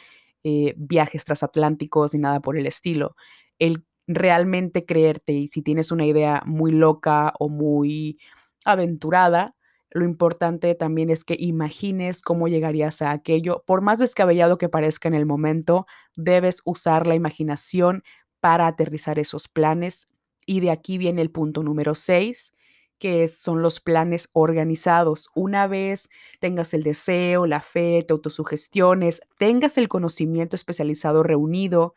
eh, 0.44 0.74
viajes 0.76 1.24
transatlánticos 1.24 2.12
ni 2.12 2.20
nada 2.20 2.40
por 2.40 2.58
el 2.58 2.66
estilo. 2.66 3.16
El 3.58 3.86
realmente 4.06 4.84
creerte 4.84 5.32
y 5.32 5.48
si 5.48 5.62
tienes 5.62 5.90
una 5.90 6.04
idea 6.04 6.42
muy 6.44 6.72
loca 6.72 7.32
o 7.38 7.48
muy 7.48 8.18
aventurada, 8.66 9.54
lo 9.90 10.04
importante 10.04 10.74
también 10.74 11.10
es 11.10 11.24
que 11.24 11.36
imagines 11.38 12.22
cómo 12.22 12.48
llegarías 12.48 13.02
a 13.02 13.10
aquello. 13.10 13.64
Por 13.66 13.80
más 13.80 13.98
descabellado 13.98 14.56
que 14.58 14.68
parezca 14.68 15.08
en 15.08 15.14
el 15.14 15.26
momento, 15.26 15.86
debes 16.16 16.60
usar 16.64 17.06
la 17.06 17.16
imaginación 17.16 18.04
para 18.40 18.66
aterrizar 18.66 19.18
esos 19.18 19.48
planes. 19.48 20.08
Y 20.46 20.60
de 20.60 20.70
aquí 20.70 20.96
viene 20.96 21.22
el 21.22 21.30
punto 21.30 21.62
número 21.62 21.94
6, 21.94 22.52
que 22.98 23.26
son 23.28 23.62
los 23.62 23.80
planes 23.80 24.28
organizados. 24.32 25.28
Una 25.34 25.66
vez 25.66 26.08
tengas 26.38 26.72
el 26.74 26.82
deseo, 26.82 27.46
la 27.46 27.60
fe, 27.60 28.02
te 28.06 28.12
autosugestiones, 28.12 29.20
tengas 29.38 29.76
el 29.78 29.88
conocimiento 29.88 30.54
especializado 30.54 31.22
reunido, 31.22 31.94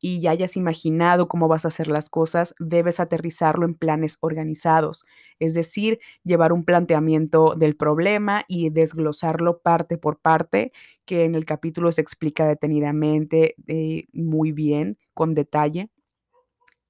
y 0.00 0.20
ya 0.20 0.30
hayas 0.32 0.56
imaginado 0.56 1.28
cómo 1.28 1.48
vas 1.48 1.64
a 1.64 1.68
hacer 1.68 1.88
las 1.88 2.08
cosas, 2.08 2.54
debes 2.58 3.00
aterrizarlo 3.00 3.66
en 3.66 3.74
planes 3.74 4.16
organizados, 4.20 5.06
es 5.38 5.54
decir, 5.54 6.00
llevar 6.24 6.52
un 6.52 6.64
planteamiento 6.64 7.54
del 7.56 7.76
problema 7.76 8.44
y 8.48 8.70
desglosarlo 8.70 9.60
parte 9.60 9.98
por 9.98 10.18
parte, 10.20 10.72
que 11.04 11.24
en 11.24 11.34
el 11.34 11.44
capítulo 11.44 11.92
se 11.92 12.00
explica 12.00 12.46
detenidamente, 12.46 13.54
eh, 13.66 14.04
muy 14.12 14.52
bien, 14.52 14.98
con 15.14 15.34
detalle. 15.34 15.90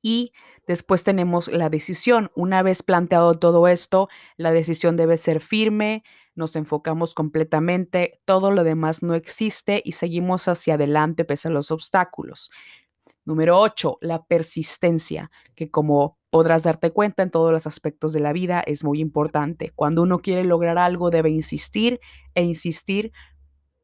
Y 0.03 0.33
después 0.67 1.05
tenemos 1.05 1.49
la 1.49 1.69
decisión. 1.69 2.31
Una 2.35 2.63
vez 2.63 2.83
planteado 2.83 3.35
todo 3.35 3.69
esto, 3.69 4.09
la 4.37 4.51
decisión 4.51 4.97
debe 4.97 5.19
ser 5.19 5.41
firme, 5.41 6.05
nos 6.35 6.57
enfocamos 6.57 7.15
completamente, 7.15 8.21
todo 8.25 8.51
lo 8.51 8.65
demás 8.65 9.03
no 9.03 9.15
existe 9.15 9.83
y 9.85 9.93
seguimos 9.93 10.49
hacia 10.49 10.75
adelante 10.75 11.25
pese 11.25 11.49
a 11.49 11.51
los 11.51 11.71
obstáculos. 11.71 12.51
Número 13.31 13.61
8, 13.61 13.99
la 14.01 14.25
persistencia, 14.25 15.31
que 15.55 15.71
como 15.71 16.19
podrás 16.31 16.65
darte 16.65 16.91
cuenta 16.91 17.23
en 17.23 17.31
todos 17.31 17.53
los 17.53 17.65
aspectos 17.65 18.13
de 18.13 18.19
la 18.19 18.33
vida, 18.33 18.61
es 18.67 18.83
muy 18.83 18.99
importante. 18.99 19.71
Cuando 19.77 20.03
uno 20.03 20.19
quiere 20.19 20.43
lograr 20.43 20.79
algo, 20.79 21.11
debe 21.11 21.31
insistir 21.31 22.01
e 22.35 22.43
insistir, 22.43 23.13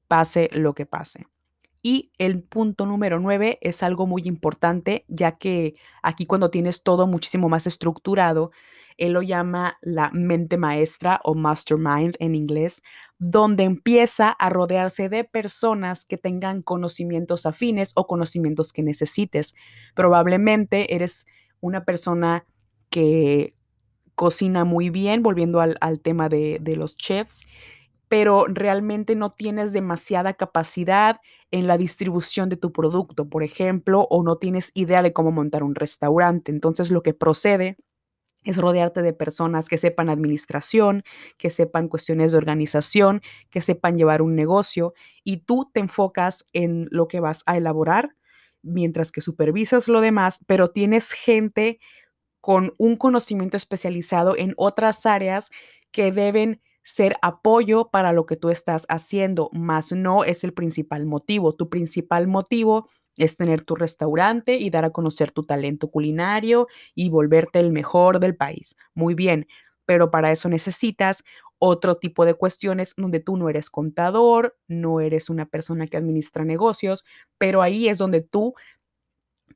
pase 0.08 0.48
lo 0.50 0.74
que 0.74 0.84
pase. 0.84 1.26
Y 1.88 2.10
el 2.18 2.42
punto 2.42 2.84
número 2.84 3.20
nueve 3.20 3.60
es 3.62 3.84
algo 3.84 4.08
muy 4.08 4.22
importante, 4.24 5.04
ya 5.06 5.38
que 5.38 5.76
aquí 6.02 6.26
cuando 6.26 6.50
tienes 6.50 6.82
todo 6.82 7.06
muchísimo 7.06 7.48
más 7.48 7.68
estructurado, 7.68 8.50
él 8.96 9.12
lo 9.12 9.22
llama 9.22 9.78
la 9.82 10.10
mente 10.10 10.56
maestra 10.56 11.20
o 11.22 11.36
mastermind 11.36 12.16
en 12.18 12.34
inglés, 12.34 12.82
donde 13.20 13.62
empieza 13.62 14.30
a 14.30 14.50
rodearse 14.50 15.08
de 15.08 15.22
personas 15.22 16.04
que 16.04 16.18
tengan 16.18 16.60
conocimientos 16.60 17.46
afines 17.46 17.92
o 17.94 18.08
conocimientos 18.08 18.72
que 18.72 18.82
necesites. 18.82 19.54
Probablemente 19.94 20.92
eres 20.92 21.24
una 21.60 21.84
persona 21.84 22.46
que 22.90 23.52
cocina 24.16 24.64
muy 24.64 24.90
bien, 24.90 25.22
volviendo 25.22 25.60
al, 25.60 26.00
tema 26.00 26.28
de, 26.28 26.58
de 26.60 26.74
los 26.74 26.96
chefs, 26.96 27.46
pero 28.08 28.46
realmente 28.48 29.16
no 29.16 29.32
tienes 29.32 29.72
demasiada 29.72 30.34
capacidad 30.34 31.20
en 31.50 31.66
la 31.66 31.76
distribución 31.78 32.48
de 32.48 32.56
tu 32.56 32.72
producto, 32.72 33.28
por 33.28 33.42
ejemplo, 33.42 34.06
o 34.10 34.22
no 34.22 34.36
tienes 34.38 34.70
idea 34.74 35.02
de 35.02 35.12
cómo 35.12 35.32
montar 35.32 35.62
un 35.62 35.74
restaurante. 35.74 36.52
Entonces 36.52 36.90
lo 36.90 37.02
que 37.02 37.14
procede 37.14 37.76
es 38.44 38.56
rodearte 38.58 39.02
de 39.02 39.12
personas 39.12 39.68
que 39.68 39.78
sepan 39.78 40.08
administración, 40.08 41.02
que 41.36 41.50
sepan 41.50 41.88
cuestiones 41.88 42.32
de 42.32 42.38
organización, 42.38 43.20
que 43.50 43.60
sepan 43.60 43.96
llevar 43.96 44.22
un 44.22 44.36
negocio 44.36 44.94
y 45.24 45.38
tú 45.38 45.68
te 45.72 45.80
enfocas 45.80 46.46
en 46.52 46.86
lo 46.90 47.08
que 47.08 47.20
vas 47.20 47.42
a 47.46 47.56
elaborar 47.56 48.14
mientras 48.62 49.12
que 49.12 49.20
supervisas 49.20 49.88
lo 49.88 50.00
demás, 50.00 50.40
pero 50.46 50.68
tienes 50.68 51.10
gente 51.12 51.78
con 52.40 52.74
un 52.78 52.96
conocimiento 52.96 53.56
especializado 53.56 54.36
en 54.36 54.54
otras 54.56 55.06
áreas 55.06 55.50
que 55.90 56.12
deben 56.12 56.62
ser 56.86 57.16
apoyo 57.20 57.88
para 57.90 58.12
lo 58.12 58.26
que 58.26 58.36
tú 58.36 58.48
estás 58.48 58.86
haciendo, 58.88 59.50
más 59.52 59.90
no 59.90 60.22
es 60.22 60.44
el 60.44 60.52
principal 60.54 61.04
motivo. 61.04 61.52
Tu 61.52 61.68
principal 61.68 62.28
motivo 62.28 62.88
es 63.16 63.36
tener 63.36 63.62
tu 63.62 63.74
restaurante 63.74 64.54
y 64.56 64.70
dar 64.70 64.84
a 64.84 64.90
conocer 64.90 65.32
tu 65.32 65.42
talento 65.44 65.88
culinario 65.90 66.68
y 66.94 67.08
volverte 67.10 67.58
el 67.58 67.72
mejor 67.72 68.20
del 68.20 68.36
país. 68.36 68.76
Muy 68.94 69.14
bien, 69.14 69.48
pero 69.84 70.12
para 70.12 70.30
eso 70.30 70.48
necesitas 70.48 71.24
otro 71.58 71.96
tipo 71.96 72.24
de 72.24 72.34
cuestiones 72.34 72.94
donde 72.96 73.18
tú 73.18 73.36
no 73.36 73.48
eres 73.48 73.68
contador, 73.68 74.56
no 74.68 75.00
eres 75.00 75.28
una 75.28 75.46
persona 75.46 75.88
que 75.88 75.96
administra 75.96 76.44
negocios, 76.44 77.04
pero 77.36 77.62
ahí 77.62 77.88
es 77.88 77.98
donde 77.98 78.20
tú 78.20 78.54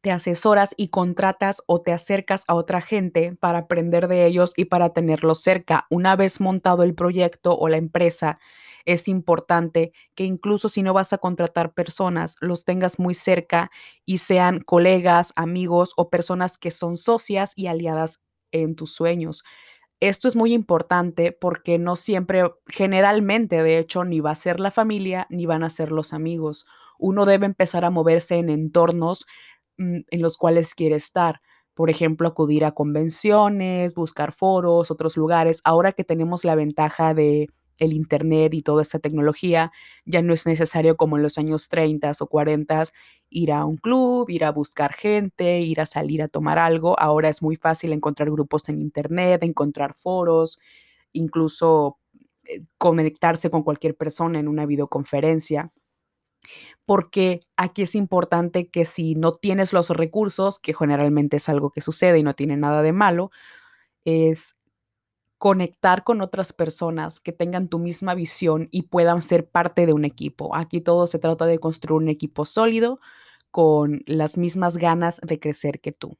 te 0.02 0.10
asesoras 0.12 0.70
y 0.76 0.88
contratas 0.88 1.62
o 1.66 1.82
te 1.82 1.92
acercas 1.92 2.44
a 2.48 2.54
otra 2.54 2.80
gente 2.80 3.36
para 3.40 3.58
aprender 3.58 4.08
de 4.08 4.26
ellos 4.26 4.52
y 4.56 4.66
para 4.66 4.92
tenerlos 4.92 5.42
cerca. 5.42 5.86
Una 5.90 6.16
vez 6.16 6.40
montado 6.40 6.82
el 6.82 6.94
proyecto 6.94 7.56
o 7.58 7.68
la 7.68 7.76
empresa, 7.76 8.38
es 8.84 9.08
importante 9.08 9.92
que 10.14 10.24
incluso 10.24 10.68
si 10.68 10.82
no 10.82 10.94
vas 10.94 11.12
a 11.12 11.18
contratar 11.18 11.74
personas, 11.74 12.36
los 12.40 12.64
tengas 12.64 12.98
muy 12.98 13.14
cerca 13.14 13.70
y 14.06 14.18
sean 14.18 14.60
colegas, 14.60 15.32
amigos 15.36 15.92
o 15.96 16.08
personas 16.10 16.56
que 16.58 16.70
son 16.70 16.96
socias 16.96 17.52
y 17.56 17.66
aliadas 17.66 18.20
en 18.52 18.74
tus 18.76 18.92
sueños. 18.94 19.44
Esto 20.00 20.28
es 20.28 20.36
muy 20.36 20.54
importante 20.54 21.30
porque 21.32 21.78
no 21.78 21.94
siempre, 21.94 22.44
generalmente, 22.66 23.62
de 23.62 23.78
hecho, 23.78 24.04
ni 24.04 24.20
va 24.20 24.30
a 24.30 24.34
ser 24.34 24.58
la 24.58 24.70
familia 24.70 25.26
ni 25.28 25.44
van 25.44 25.62
a 25.62 25.68
ser 25.70 25.92
los 25.92 26.14
amigos. 26.14 26.66
Uno 26.98 27.26
debe 27.26 27.44
empezar 27.44 27.84
a 27.84 27.90
moverse 27.90 28.36
en 28.36 28.48
entornos 28.48 29.26
en 29.80 30.22
los 30.22 30.36
cuales 30.36 30.74
quiere 30.74 30.96
estar. 30.96 31.40
Por 31.74 31.90
ejemplo, 31.90 32.28
acudir 32.28 32.64
a 32.64 32.72
convenciones, 32.72 33.94
buscar 33.94 34.32
foros, 34.32 34.90
otros 34.90 35.16
lugares. 35.16 35.60
Ahora 35.64 35.92
que 35.92 36.04
tenemos 36.04 36.44
la 36.44 36.54
ventaja 36.54 37.14
de 37.14 37.48
el 37.78 37.94
Internet 37.94 38.52
y 38.54 38.62
toda 38.62 38.82
esta 38.82 38.98
tecnología, 38.98 39.72
ya 40.04 40.20
no 40.22 40.34
es 40.34 40.46
necesario 40.46 40.96
como 40.96 41.16
en 41.16 41.22
los 41.22 41.38
años 41.38 41.68
30 41.68 42.12
o 42.20 42.26
40 42.26 42.84
ir 43.30 43.52
a 43.52 43.64
un 43.64 43.76
club, 43.78 44.28
ir 44.28 44.44
a 44.44 44.52
buscar 44.52 44.92
gente, 44.92 45.60
ir 45.60 45.80
a 45.80 45.86
salir 45.86 46.22
a 46.22 46.28
tomar 46.28 46.58
algo. 46.58 46.98
Ahora 47.00 47.28
es 47.30 47.42
muy 47.42 47.56
fácil 47.56 47.92
encontrar 47.92 48.30
grupos 48.30 48.68
en 48.68 48.80
Internet, 48.80 49.42
encontrar 49.42 49.94
foros, 49.94 50.58
incluso 51.12 51.98
eh, 52.44 52.62
conectarse 52.78 53.50
con 53.50 53.62
cualquier 53.62 53.96
persona 53.96 54.38
en 54.38 54.48
una 54.48 54.66
videoconferencia 54.66 55.72
porque 56.86 57.42
aquí 57.56 57.82
es 57.82 57.94
importante 57.94 58.68
que 58.68 58.84
si 58.84 59.14
no 59.14 59.32
tienes 59.32 59.72
los 59.72 59.90
recursos, 59.90 60.58
que 60.58 60.74
generalmente 60.74 61.36
es 61.38 61.48
algo 61.48 61.70
que 61.70 61.80
sucede 61.80 62.18
y 62.18 62.22
no 62.22 62.34
tiene 62.34 62.56
nada 62.56 62.82
de 62.82 62.92
malo, 62.92 63.30
es 64.04 64.56
conectar 65.38 66.04
con 66.04 66.20
otras 66.20 66.52
personas 66.52 67.20
que 67.20 67.32
tengan 67.32 67.68
tu 67.68 67.78
misma 67.78 68.14
visión 68.14 68.68
y 68.70 68.82
puedan 68.82 69.22
ser 69.22 69.48
parte 69.48 69.86
de 69.86 69.94
un 69.94 70.04
equipo. 70.04 70.54
Aquí 70.54 70.80
todo 70.80 71.06
se 71.06 71.18
trata 71.18 71.46
de 71.46 71.58
construir 71.58 72.02
un 72.02 72.08
equipo 72.08 72.44
sólido 72.44 73.00
con 73.50 74.02
las 74.06 74.36
mismas 74.36 74.76
ganas 74.76 75.20
de 75.22 75.40
crecer 75.40 75.80
que 75.80 75.92
tú. 75.92 76.18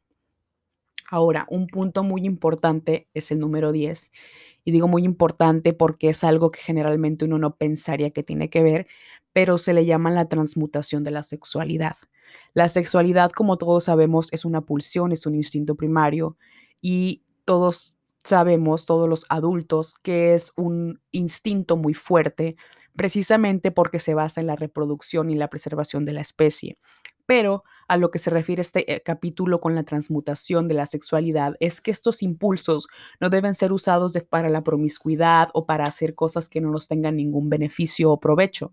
Ahora, 1.11 1.45
un 1.51 1.67
punto 1.67 2.05
muy 2.05 2.25
importante 2.25 3.09
es 3.15 3.33
el 3.33 3.41
número 3.41 3.73
10. 3.73 4.13
Y 4.65 4.71
digo 4.71 4.87
muy 4.89 5.05
importante 5.05 5.73
porque 5.73 6.11
es 6.11 6.23
algo 6.23 6.51
que 6.51 6.61
generalmente 6.61 7.25
uno 7.25 7.39
no 7.39 7.57
pensaría 7.57 8.11
que 8.11 8.23
tiene 8.23 8.49
que 8.49 8.63
ver, 8.63 8.87
pero 9.33 9.59
se 9.59 9.73
le 9.73 9.87
llama 9.87 10.11
la 10.11 10.29
transmutación 10.29 11.05
de 11.05 11.11
la 11.11 11.23
sexualidad. 11.23 11.97
La 12.55 12.69
sexualidad, 12.69 13.31
como 13.31 13.59
todos 13.59 13.85
sabemos, 13.85 14.29
es 14.33 14.45
una 14.45 14.61
pulsión, 14.61 15.13
es 15.13 15.27
un 15.27 15.35
instinto 15.35 15.75
primario 15.75 16.37
y 16.81 17.23
todos 17.45 17.95
sabemos, 18.25 18.87
todos 18.87 19.09
los 19.09 19.25
adultos, 19.29 19.99
que 20.03 20.35
es 20.35 20.53
un 20.57 21.01
instinto 21.11 21.77
muy 21.77 21.95
fuerte, 21.95 22.57
precisamente 22.97 23.71
porque 23.71 23.99
se 23.99 24.15
basa 24.15 24.41
en 24.41 24.47
la 24.47 24.57
reproducción 24.57 25.31
y 25.31 25.37
la 25.37 25.49
preservación 25.49 26.05
de 26.05 26.13
la 26.13 26.21
especie. 26.21 26.77
Pero 27.27 27.63
a 27.87 27.97
lo 27.97 28.11
que 28.11 28.19
se 28.19 28.31
refiere 28.31 28.61
este 28.61 28.93
eh, 28.93 29.03
capítulo 29.03 29.61
con 29.61 29.77
la 29.77 29.85
transmutación 29.85 30.67
de 30.67 30.75
la 30.75 30.87
sexualidad 30.87 31.55
es 31.61 31.81
que 31.81 31.93
estos 31.93 32.23
impulsos 32.23 32.89
no 33.21 33.31
deben 33.31 33.55
ser 33.55 33.73
usados 33.73 34.15
para 34.29 34.49
la 34.49 34.65
promiscuidad 34.65 35.49
o 35.55 35.65
para 35.65 35.85
hacer 35.85 36.17
cosas 36.17 36.49
que 36.49 36.61
no 36.61 36.71
nos 36.71 36.89
tengan 36.89 37.17
ningún 37.17 37.49
beneficio 37.49 38.11
o 38.11 38.19
provecho. 38.19 38.73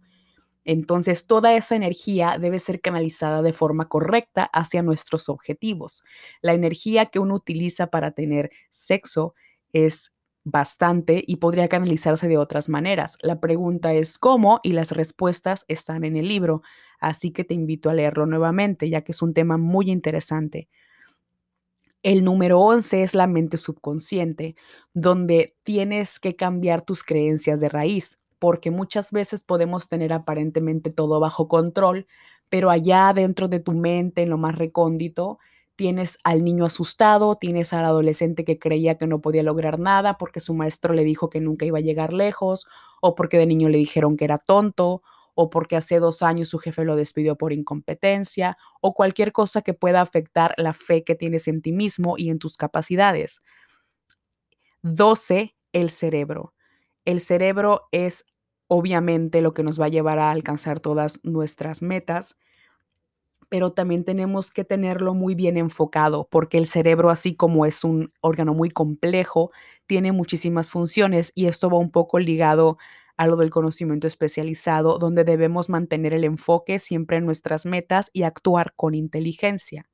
Entonces, 0.68 1.28
toda 1.28 1.56
esa 1.56 1.78
energía 1.78 2.38
debe 2.38 2.60
ser 2.60 2.82
canalizada 2.82 3.42
de 3.42 3.54
forma 3.54 3.88
correcta 3.88 4.44
hacia 4.44 4.84
nuestros 4.84 5.30
objetivos. 5.30 6.04
La 6.42 6.54
energía 6.54 7.06
que 7.06 7.20
uno 7.20 7.36
utiliza 7.36 7.88
para 7.88 8.12
tener 8.12 8.52
sexo 8.70 9.34
es 9.72 10.12
bastante 10.44 11.24
y 11.26 11.38
podría 11.38 11.70
canalizarse 11.70 12.28
de 12.28 12.38
otras 12.38 12.68
maneras. 12.68 13.18
La 13.22 13.40
pregunta 13.40 13.94
es 13.94 14.18
cómo 14.18 14.60
y 14.62 14.74
las 14.74 14.92
respuestas 14.92 15.64
están 15.70 16.04
en 16.04 16.18
el 16.18 16.28
libro, 16.28 16.62
así 17.00 17.32
que 17.32 17.46
te 17.46 17.54
invito 17.54 17.90
a 17.90 17.94
leerlo 17.94 18.26
nuevamente, 18.26 18.90
ya 18.90 19.02
que 19.04 19.14
es 19.14 19.22
un 19.22 19.34
tema 19.34 19.58
muy 19.58 19.90
interesante. 19.90 20.68
El 22.04 22.26
número 22.26 22.60
11 22.60 23.04
es 23.04 23.16
la 23.16 23.28
mente 23.28 23.56
subconsciente, 23.56 24.58
donde 24.94 25.56
tienes 25.64 26.20
que 26.20 26.36
cambiar 26.36 26.82
tus 26.82 27.04
creencias 27.04 27.62
de 27.62 27.70
raíz, 27.70 28.20
porque 28.40 28.72
muchas 28.72 29.12
veces 29.12 29.44
podemos 29.44 29.90
tener 29.90 30.14
aparentemente 30.14 30.90
todo 30.92 31.20
bajo 31.20 31.48
control, 31.48 32.08
pero 32.50 32.70
allá 32.70 33.12
dentro 33.14 33.48
de 33.48 33.60
tu 33.60 33.74
mente, 33.74 34.24
en 34.24 34.30
lo 34.30 34.38
más 34.38 34.56
recóndito, 34.58 35.40
tienes 35.76 36.18
al 36.24 36.44
niño 36.44 36.66
asustado, 36.66 37.36
tienes 37.36 37.72
al 37.74 37.86
adolescente 37.86 38.44
que 38.46 38.58
creía 38.60 38.98
que 38.98 39.06
no 39.08 39.22
podía 39.22 39.44
lograr 39.44 39.80
nada 39.80 40.18
porque 40.18 40.40
su 40.42 40.54
maestro 40.56 40.94
le 40.94 41.04
dijo 41.04 41.30
que 41.30 41.40
nunca 41.40 41.66
iba 41.66 41.78
a 41.78 41.82
llegar 41.82 42.14
lejos, 42.14 42.68
o 43.02 43.16
porque 43.16 43.38
de 43.38 43.46
niño 43.48 43.70
le 43.70 43.78
dijeron 43.78 44.18
que 44.18 44.26
era 44.26 44.40
tonto, 44.40 45.04
o 45.36 45.50
porque 45.52 45.76
hace 45.76 46.00
dos 46.00 46.24
años 46.24 46.50
su 46.50 46.58
jefe 46.58 46.84
lo 46.84 46.96
despidió 46.96 47.36
por 47.36 47.54
incompetencia, 47.54 48.58
o 48.82 48.94
cualquier 48.96 49.32
cosa 49.32 49.62
que 49.62 49.74
pueda 49.76 50.02
afectar 50.02 50.54
la 50.58 50.74
fe 50.74 51.04
que 51.04 51.14
tienes 51.16 51.48
en 51.48 51.62
ti 51.62 51.72
mismo 51.72 52.16
y 52.18 52.30
en 52.30 52.40
tus 52.40 52.58
capacidades. 52.58 53.42
12. 54.84 55.56
El 55.74 55.90
cerebro. 55.92 56.54
El 57.08 57.22
cerebro 57.22 57.88
es 57.92 58.26
obviamente 58.68 59.42
lo 59.42 59.54
que 59.54 59.64
nos 59.64 59.80
va 59.80 59.86
a 59.86 59.90
llevar 59.90 60.20
a 60.20 60.30
alcanzar 60.30 60.80
todas 60.80 61.20
nuestras 61.24 61.82
metas 61.82 62.36
pero 63.50 63.72
también 63.72 64.04
tenemos 64.04 64.52
que 64.52 64.66
tenerlo 64.66 65.14
muy 65.14 65.36
bien 65.36 65.58
enfocado, 65.58 66.28
porque 66.30 66.58
el 66.58 66.68
cerebro, 66.68 67.10
así 67.10 67.36
como 67.36 67.66
es 67.66 67.84
un 67.84 68.12
órgano 68.22 68.54
muy 68.54 68.70
complejo, 68.70 69.52
tiene 69.86 70.12
muchísimas 70.12 70.70
funciones 70.70 71.32
y 71.34 71.46
esto 71.46 71.70
va 71.70 71.78
un 71.78 71.92
poco 71.92 72.20
ligado 72.20 72.78
a 73.16 73.26
lo 73.26 73.38
del 73.38 73.50
conocimiento 73.50 74.06
especializado, 74.06 75.00
donde 75.00 75.24
debemos 75.24 75.70
mantener 75.70 76.14
el 76.14 76.24
enfoque 76.26 76.80
siempre 76.80 77.18
en 77.18 77.26
nuestras 77.26 77.66
metas 77.66 78.10
y 78.14 78.24
actuar 78.24 78.74
con 78.76 78.94
inteligencia. 78.94 79.88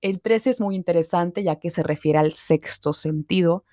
El 0.00 0.20
13 0.20 0.50
es 0.50 0.60
muy 0.60 0.74
interesante 0.74 1.42
ya 1.42 1.56
que 1.56 1.70
se 1.70 1.82
refiere 1.82 2.18
al 2.18 2.32
sexto 2.32 2.92
sentido, 2.92 3.64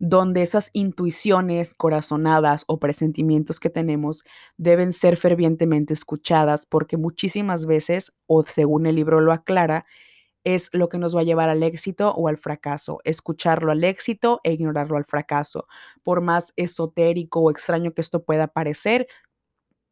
donde 0.00 0.42
esas 0.42 0.70
intuiciones 0.72 1.74
corazonadas 1.74 2.64
o 2.66 2.78
presentimientos 2.78 3.60
que 3.60 3.70
tenemos 3.70 4.24
deben 4.56 4.92
ser 4.92 5.16
fervientemente 5.16 5.94
escuchadas 5.94 6.66
porque 6.66 6.96
muchísimas 6.96 7.66
veces, 7.66 8.12
o 8.26 8.44
según 8.44 8.86
el 8.86 8.96
libro 8.96 9.20
lo 9.20 9.32
aclara, 9.32 9.86
es 10.44 10.70
lo 10.72 10.88
que 10.88 10.98
nos 10.98 11.14
va 11.14 11.20
a 11.20 11.24
llevar 11.24 11.48
al 11.50 11.62
éxito 11.62 12.12
o 12.12 12.28
al 12.28 12.36
fracaso. 12.36 12.98
Escucharlo 13.04 13.72
al 13.72 13.84
éxito 13.84 14.40
e 14.44 14.52
ignorarlo 14.52 14.96
al 14.96 15.04
fracaso. 15.04 15.66
Por 16.02 16.20
más 16.20 16.52
esotérico 16.56 17.40
o 17.40 17.50
extraño 17.50 17.92
que 17.92 18.00
esto 18.00 18.24
pueda 18.24 18.48
parecer, 18.48 19.06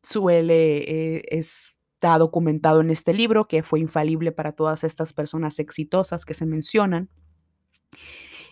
suele, 0.03 1.19
eh, 1.19 1.23
está 1.31 2.19
documentado 2.19 2.81
en 2.81 2.91
este 2.91 3.15
libro 3.15 3.47
que 3.47 3.63
fue 3.63 3.81
infalible 3.81 4.33
para 4.33 4.53
todas 4.53 4.85
estas 4.85 5.13
personas 5.13 5.59
exitosas 5.59 6.25
que 6.25 6.35
se 6.35 6.47
mencionan. 6.47 7.11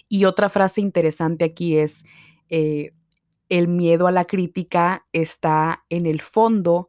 Y 0.09 0.25
otra 0.25 0.49
frase 0.49 0.81
interesante 0.81 1.45
aquí 1.45 1.79
es, 1.79 2.05
eh, 2.49 2.93
el 3.49 3.69
miedo 3.69 4.07
a 4.07 4.13
la 4.13 4.25
crítica 4.25 5.07
está 5.13 5.85
en 5.89 6.07
el 6.07 6.21
fondo 6.21 6.89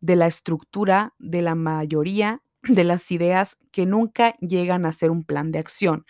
de 0.00 0.16
la 0.16 0.26
estructura 0.26 1.14
de 1.18 1.42
la 1.42 1.54
mayoría 1.54 2.42
de 2.62 2.84
las 2.84 3.10
ideas 3.10 3.56
que 3.70 3.86
nunca 3.86 4.36
llegan 4.40 4.86
a 4.86 4.92
ser 4.92 5.10
un 5.10 5.24
plan 5.24 5.52
de 5.52 5.58
acción. 5.58 6.04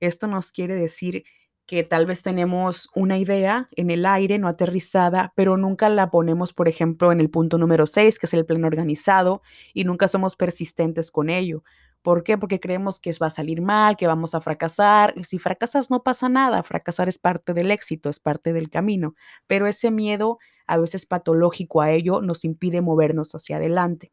Esto 0.00 0.26
nos 0.26 0.52
quiere 0.52 0.74
decir 0.74 1.24
que 1.66 1.84
tal 1.84 2.06
vez 2.06 2.22
tenemos 2.22 2.88
una 2.94 3.18
idea 3.18 3.68
en 3.76 3.90
el 3.90 4.06
aire, 4.06 4.38
no 4.38 4.48
aterrizada, 4.48 5.34
pero 5.36 5.58
nunca 5.58 5.90
la 5.90 6.10
ponemos, 6.10 6.54
por 6.54 6.66
ejemplo, 6.66 7.12
en 7.12 7.20
el 7.20 7.28
punto 7.28 7.58
número 7.58 7.84
6, 7.86 8.18
que 8.18 8.24
es 8.24 8.32
el 8.32 8.46
plan 8.46 8.64
organizado, 8.64 9.42
y 9.74 9.84
nunca 9.84 10.08
somos 10.08 10.34
persistentes 10.34 11.10
con 11.10 11.28
ello. 11.28 11.62
¿Por 12.08 12.24
qué? 12.24 12.38
Porque 12.38 12.58
creemos 12.58 12.98
que 12.98 13.10
va 13.20 13.26
a 13.26 13.30
salir 13.30 13.60
mal, 13.60 13.94
que 13.98 14.06
vamos 14.06 14.34
a 14.34 14.40
fracasar. 14.40 15.12
Si 15.26 15.38
fracasas 15.38 15.90
no 15.90 16.02
pasa 16.02 16.30
nada, 16.30 16.62
fracasar 16.62 17.06
es 17.06 17.18
parte 17.18 17.52
del 17.52 17.70
éxito, 17.70 18.08
es 18.08 18.18
parte 18.18 18.54
del 18.54 18.70
camino, 18.70 19.14
pero 19.46 19.66
ese 19.66 19.90
miedo, 19.90 20.38
a 20.66 20.78
veces 20.78 21.04
patológico 21.04 21.82
a 21.82 21.92
ello, 21.92 22.22
nos 22.22 22.46
impide 22.46 22.80
movernos 22.80 23.34
hacia 23.34 23.56
adelante. 23.56 24.10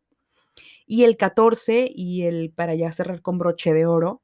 Y 0.85 1.05
el 1.05 1.15
14, 1.15 1.89
y 1.95 2.23
el 2.23 2.51
para 2.51 2.75
ya 2.75 2.91
cerrar 2.91 3.21
con 3.21 3.37
broche 3.37 3.73
de 3.73 3.85
oro, 3.85 4.21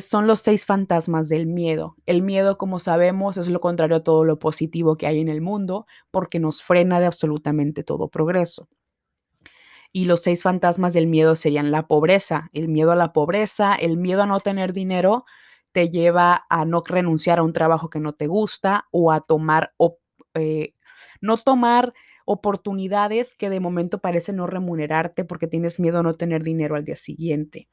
son 0.00 0.26
los 0.26 0.40
seis 0.40 0.64
fantasmas 0.64 1.28
del 1.28 1.46
miedo. 1.46 1.94
El 2.06 2.22
miedo, 2.22 2.56
como 2.56 2.78
sabemos, 2.78 3.36
es 3.36 3.48
lo 3.48 3.60
contrario 3.60 3.98
a 3.98 4.02
todo 4.02 4.24
lo 4.24 4.38
positivo 4.38 4.96
que 4.96 5.06
hay 5.06 5.20
en 5.20 5.28
el 5.28 5.42
mundo 5.42 5.84
porque 6.10 6.38
nos 6.38 6.62
frena 6.62 7.00
de 7.00 7.06
absolutamente 7.06 7.84
todo 7.84 8.08
progreso. 8.08 8.66
Y 9.92 10.04
los 10.04 10.22
seis 10.22 10.42
fantasmas 10.42 10.92
del 10.92 11.06
miedo 11.06 11.36
serían 11.36 11.70
la 11.70 11.86
pobreza, 11.86 12.50
el 12.52 12.68
miedo 12.68 12.92
a 12.92 12.96
la 12.96 13.12
pobreza, 13.12 13.74
el 13.74 13.96
miedo 13.96 14.22
a 14.22 14.26
no 14.26 14.40
tener 14.40 14.72
dinero 14.72 15.24
te 15.72 15.90
lleva 15.90 16.46
a 16.50 16.64
no 16.64 16.82
renunciar 16.86 17.38
a 17.38 17.42
un 17.42 17.52
trabajo 17.52 17.90
que 17.90 18.00
no 18.00 18.12
te 18.14 18.26
gusta 18.26 18.86
o 18.90 19.12
a 19.12 19.20
tomar, 19.20 19.74
eh, 20.34 20.74
no 21.20 21.36
tomar 21.36 21.94
oportunidades 22.24 23.34
que 23.34 23.48
de 23.48 23.60
momento 23.60 24.00
parecen 24.00 24.36
no 24.36 24.46
remunerarte 24.46 25.24
porque 25.24 25.46
tienes 25.46 25.80
miedo 25.80 26.00
a 26.00 26.02
no 26.02 26.14
tener 26.14 26.42
dinero 26.42 26.76
al 26.76 26.84
día 26.84 26.96
siguiente. 26.96 27.68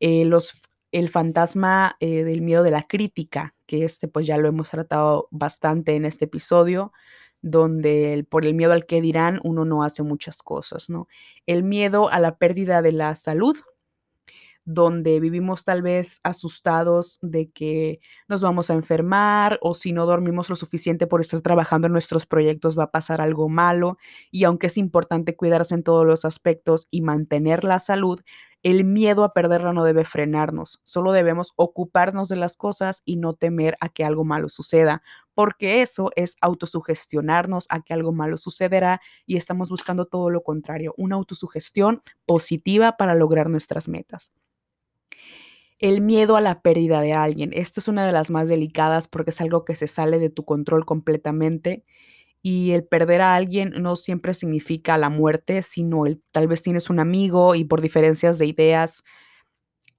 Eh, 0.00 0.24
los, 0.24 0.62
el 0.92 1.08
fantasma 1.08 1.96
eh, 2.00 2.24
del 2.24 2.42
miedo 2.42 2.62
de 2.62 2.70
la 2.70 2.82
crítica, 2.84 3.54
que 3.66 3.84
este 3.84 4.08
pues 4.08 4.26
ya 4.26 4.38
lo 4.38 4.48
hemos 4.48 4.70
tratado 4.70 5.28
bastante 5.30 5.96
en 5.96 6.04
este 6.04 6.26
episodio, 6.26 6.92
donde 7.42 8.26
por 8.30 8.46
el 8.46 8.54
miedo 8.54 8.72
al 8.72 8.86
que 8.86 9.00
dirán 9.00 9.40
uno 9.44 9.64
no 9.64 9.84
hace 9.84 10.02
muchas 10.02 10.42
cosas, 10.42 10.88
¿no? 10.90 11.08
El 11.46 11.64
miedo 11.64 12.08
a 12.10 12.20
la 12.20 12.38
pérdida 12.38 12.82
de 12.82 12.92
la 12.92 13.14
salud, 13.14 13.56
donde 14.64 15.18
vivimos 15.18 15.64
tal 15.64 15.82
vez 15.82 16.20
asustados 16.22 17.18
de 17.20 17.50
que 17.50 18.00
nos 18.28 18.42
vamos 18.42 18.70
a 18.70 18.74
enfermar 18.74 19.58
o 19.60 19.74
si 19.74 19.92
no 19.92 20.06
dormimos 20.06 20.50
lo 20.50 20.56
suficiente 20.56 21.06
por 21.08 21.20
estar 21.20 21.40
trabajando 21.40 21.88
en 21.88 21.92
nuestros 21.92 22.26
proyectos 22.26 22.78
va 22.78 22.84
a 22.84 22.90
pasar 22.92 23.20
algo 23.20 23.48
malo 23.48 23.98
y 24.30 24.44
aunque 24.44 24.68
es 24.68 24.76
importante 24.78 25.34
cuidarse 25.34 25.74
en 25.74 25.82
todos 25.82 26.06
los 26.06 26.24
aspectos 26.24 26.86
y 26.92 27.02
mantener 27.02 27.64
la 27.64 27.80
salud, 27.80 28.20
el 28.62 28.84
miedo 28.84 29.24
a 29.24 29.32
perderla 29.32 29.72
no 29.72 29.84
debe 29.84 30.04
frenarnos, 30.04 30.80
solo 30.84 31.12
debemos 31.12 31.52
ocuparnos 31.56 32.28
de 32.28 32.36
las 32.36 32.56
cosas 32.56 33.02
y 33.04 33.16
no 33.16 33.32
temer 33.32 33.76
a 33.80 33.88
que 33.88 34.04
algo 34.04 34.24
malo 34.24 34.48
suceda, 34.48 35.02
porque 35.34 35.82
eso 35.82 36.10
es 36.14 36.36
autosugestionarnos 36.40 37.66
a 37.70 37.80
que 37.82 37.94
algo 37.94 38.12
malo 38.12 38.36
sucederá 38.36 39.00
y 39.26 39.36
estamos 39.36 39.70
buscando 39.70 40.06
todo 40.06 40.30
lo 40.30 40.42
contrario, 40.42 40.94
una 40.96 41.16
autosugestión 41.16 42.02
positiva 42.26 42.96
para 42.96 43.14
lograr 43.14 43.50
nuestras 43.50 43.88
metas. 43.88 44.32
El 45.78 46.00
miedo 46.00 46.36
a 46.36 46.40
la 46.40 46.62
pérdida 46.62 47.00
de 47.00 47.12
alguien. 47.12 47.50
Esta 47.52 47.80
es 47.80 47.88
una 47.88 48.06
de 48.06 48.12
las 48.12 48.30
más 48.30 48.48
delicadas 48.48 49.08
porque 49.08 49.30
es 49.30 49.40
algo 49.40 49.64
que 49.64 49.74
se 49.74 49.88
sale 49.88 50.20
de 50.20 50.30
tu 50.30 50.44
control 50.44 50.86
completamente 50.86 51.84
y 52.42 52.72
el 52.72 52.84
perder 52.84 53.22
a 53.22 53.34
alguien 53.36 53.72
no 53.80 53.96
siempre 53.96 54.34
significa 54.34 54.98
la 54.98 55.08
muerte, 55.10 55.62
sino 55.62 56.06
el 56.06 56.20
tal 56.32 56.48
vez 56.48 56.62
tienes 56.62 56.90
un 56.90 57.00
amigo 57.00 57.54
y 57.54 57.64
por 57.64 57.80
diferencias 57.80 58.38
de 58.38 58.46
ideas 58.46 59.04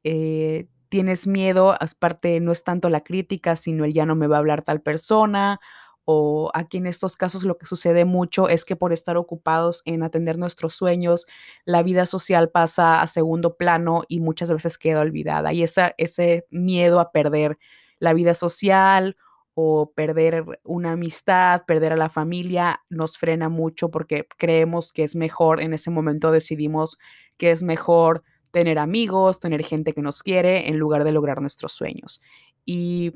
eh, 0.04 0.68
tienes 0.90 1.28
miedo, 1.28 1.76
aparte 1.80 2.40
no 2.40 2.52
es 2.52 2.64
tanto 2.64 2.90
la 2.90 3.02
crítica, 3.02 3.56
sino 3.56 3.86
el 3.86 3.94
ya 3.94 4.06
no 4.06 4.16
me 4.16 4.28
va 4.28 4.36
a 4.38 4.40
hablar 4.40 4.62
tal 4.62 4.82
persona, 4.82 5.60
o 6.06 6.52
aquí 6.54 6.78
en 6.78 6.86
estos 6.88 7.16
casos 7.16 7.46
lo 7.46 7.58
que 7.58 7.66
sucede 7.66 8.06
mucho 8.06 8.50
es 8.50 8.66
que 8.66 8.76
por 8.76 8.92
estar 8.94 9.16
ocupados 9.18 9.82
en 9.86 10.04
atender 10.04 10.38
nuestros 10.38 10.74
sueños, 10.76 11.28
la 11.66 11.82
vida 11.82 12.06
social 12.06 12.50
pasa 12.52 13.02
a 13.02 13.08
segundo 13.08 13.56
plano 13.56 14.04
y 14.10 14.20
muchas 14.20 14.52
veces 14.52 14.78
queda 14.78 15.00
olvidada. 15.00 15.54
Y 15.54 15.64
esa, 15.64 15.94
ese 15.98 16.46
miedo 16.50 17.00
a 17.00 17.12
perder 17.12 17.58
la 18.00 18.14
vida 18.14 18.34
social 18.34 19.16
o 19.56 19.92
perder 19.92 20.46
una 20.63 20.94
amistad, 20.94 21.63
perder 21.66 21.94
a 21.94 21.98
la 21.98 22.10
familia, 22.10 22.82
nos 22.89 23.18
frena 23.18 23.50
mucho 23.50 23.89
porque 23.89 24.28
creemos 24.38 24.92
que 24.92 25.04
es 25.04 25.16
mejor, 25.16 25.62
en 25.62 25.74
ese 25.74 25.92
momento 25.92 26.32
decidimos 26.32 26.98
que 27.38 27.52
es 27.52 27.63
mejor 27.63 28.24
tener 28.52 28.80
amigos, 28.80 29.39
tener 29.39 29.63
gente 29.63 29.94
que 29.94 30.02
nos 30.02 30.24
quiere, 30.24 30.70
en 30.70 30.78
lugar 30.78 31.04
de 31.04 31.12
lograr 31.12 31.42
nuestros 31.42 31.72
sueños. 31.74 32.22
Y 32.66 33.12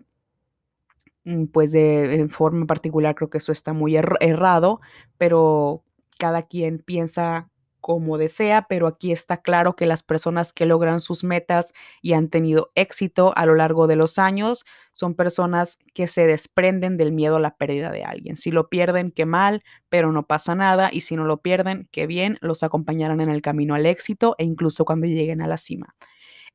mm, 1.26 1.46
pues 1.46 1.72
de 1.72 2.28
forma 2.30 2.66
particular 2.66 3.16
creo 3.16 3.30
que 3.30 3.38
eso 3.40 3.52
está 3.52 3.74
muy 3.74 3.96
errado, 3.96 4.82
pero 5.18 5.84
cada 6.20 6.44
quien 6.44 6.80
piensa 6.80 7.50
como 7.88 8.18
desea, 8.18 8.66
pero 8.68 8.86
aquí 8.86 9.14
está 9.14 9.38
claro 9.38 9.78
que 9.78 9.86
las 9.86 10.04
personas 10.04 10.52
que 10.52 10.66
logran 10.66 11.00
sus 11.00 11.24
metas 11.24 11.72
y 12.02 12.12
han 12.12 12.28
tenido 12.28 12.70
éxito 12.76 13.32
a 13.38 13.46
lo 13.46 13.56
largo 13.56 13.88
de 13.88 13.96
los 13.96 14.20
años 14.20 14.66
son 14.92 15.16
personas 15.16 15.80
que 15.94 16.10
se 16.10 16.28
desprenden 16.28 16.98
del 16.98 17.14
miedo 17.14 17.38
a 17.38 17.40
la 17.40 17.56
pérdida 17.56 17.90
de 17.90 18.04
alguien. 18.04 18.36
Si 18.36 18.52
lo 18.52 18.68
pierden, 18.68 19.12
qué 19.12 19.26
mal, 19.26 19.64
pero 19.88 20.12
no 20.12 20.28
pasa 20.28 20.54
nada, 20.54 20.90
y 20.92 21.00
si 21.00 21.16
no 21.16 21.24
lo 21.24 21.42
pierden, 21.42 21.88
qué 21.94 22.08
bien, 22.08 22.38
los 22.42 22.62
acompañarán 22.62 23.22
en 23.22 23.30
el 23.30 23.42
camino 23.42 23.74
al 23.74 23.86
éxito 23.86 24.36
e 24.38 24.44
incluso 24.44 24.84
cuando 24.84 25.08
lleguen 25.08 25.42
a 25.42 25.48
la 25.48 25.56
cima. 25.56 25.96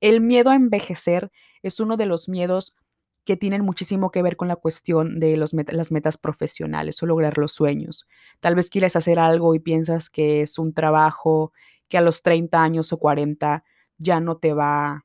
El 0.03 0.21
miedo 0.21 0.51
a 0.51 0.55
envejecer 0.55 1.31
es 1.63 1.81
uno 1.81 1.97
de 1.97 2.05
los 2.05 2.29
miedos 2.29 2.75
que 3.25 3.37
tienen 3.37 3.65
muchísimo 3.65 4.11
que 4.11 4.23
ver 4.23 4.37
con 4.37 4.49
la 4.49 4.57
cuestión 4.57 5.21
de 5.21 5.37
los 5.37 5.53
las 5.55 5.93
metas 5.93 6.17
profesionales 6.17 7.03
o 7.03 7.07
lograr 7.07 7.39
los 7.39 7.53
sueños. 7.53 8.09
Tal 8.41 8.55
vez 8.55 8.71
quieres 8.71 8.97
hacer 8.97 9.19
algo 9.19 9.55
y 9.55 9.61
piensas 9.61 10.11
que 10.11 10.43
es 10.43 10.59
un 10.59 10.75
trabajo 10.75 11.53
que 11.89 11.99
a 11.99 12.01
los 12.01 12.23
30 12.23 12.63
años 12.63 12.93
o 12.93 12.99
40 12.99 13.65
ya 13.99 14.21
no 14.21 14.37
te 14.39 14.53
va 14.55 15.03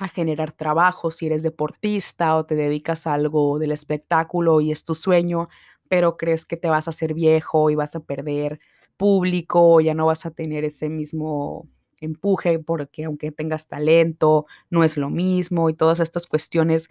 a 0.00 0.08
generar 0.08 0.52
trabajo 0.52 1.10
si 1.10 1.26
eres 1.26 1.42
deportista 1.42 2.36
o 2.36 2.46
te 2.46 2.54
dedicas 2.54 3.06
a 3.06 3.14
algo 3.14 3.58
del 3.58 3.72
espectáculo 3.72 4.60
y 4.60 4.72
es 4.72 4.84
tu 4.84 4.94
sueño, 4.94 5.48
pero 5.88 6.16
crees 6.16 6.46
que 6.46 6.56
te 6.56 6.68
vas 6.68 6.86
a 6.86 6.90
hacer 6.90 7.14
viejo 7.14 7.70
y 7.70 7.74
vas 7.74 7.96
a 7.96 8.00
perder 8.00 8.60
público, 8.96 9.74
o 9.74 9.80
ya 9.80 9.94
no 9.94 10.06
vas 10.06 10.26
a 10.26 10.30
tener 10.30 10.64
ese 10.64 10.88
mismo 10.88 11.68
empuje 12.00 12.58
porque 12.60 13.04
aunque 13.04 13.32
tengas 13.32 13.66
talento, 13.68 14.46
no 14.70 14.84
es 14.84 14.96
lo 14.96 15.10
mismo 15.10 15.68
y 15.70 15.74
todas 15.74 16.00
estas 16.00 16.26
cuestiones 16.26 16.88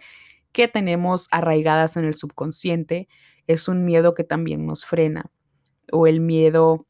que 0.58 0.66
tenemos 0.66 1.28
arraigadas 1.30 1.96
en 1.96 2.04
el 2.04 2.14
subconsciente, 2.14 3.06
es 3.46 3.68
un 3.68 3.84
miedo 3.84 4.14
que 4.14 4.24
también 4.24 4.66
nos 4.66 4.84
frena. 4.84 5.30
O 5.92 6.08
el 6.08 6.18
miedo 6.18 6.88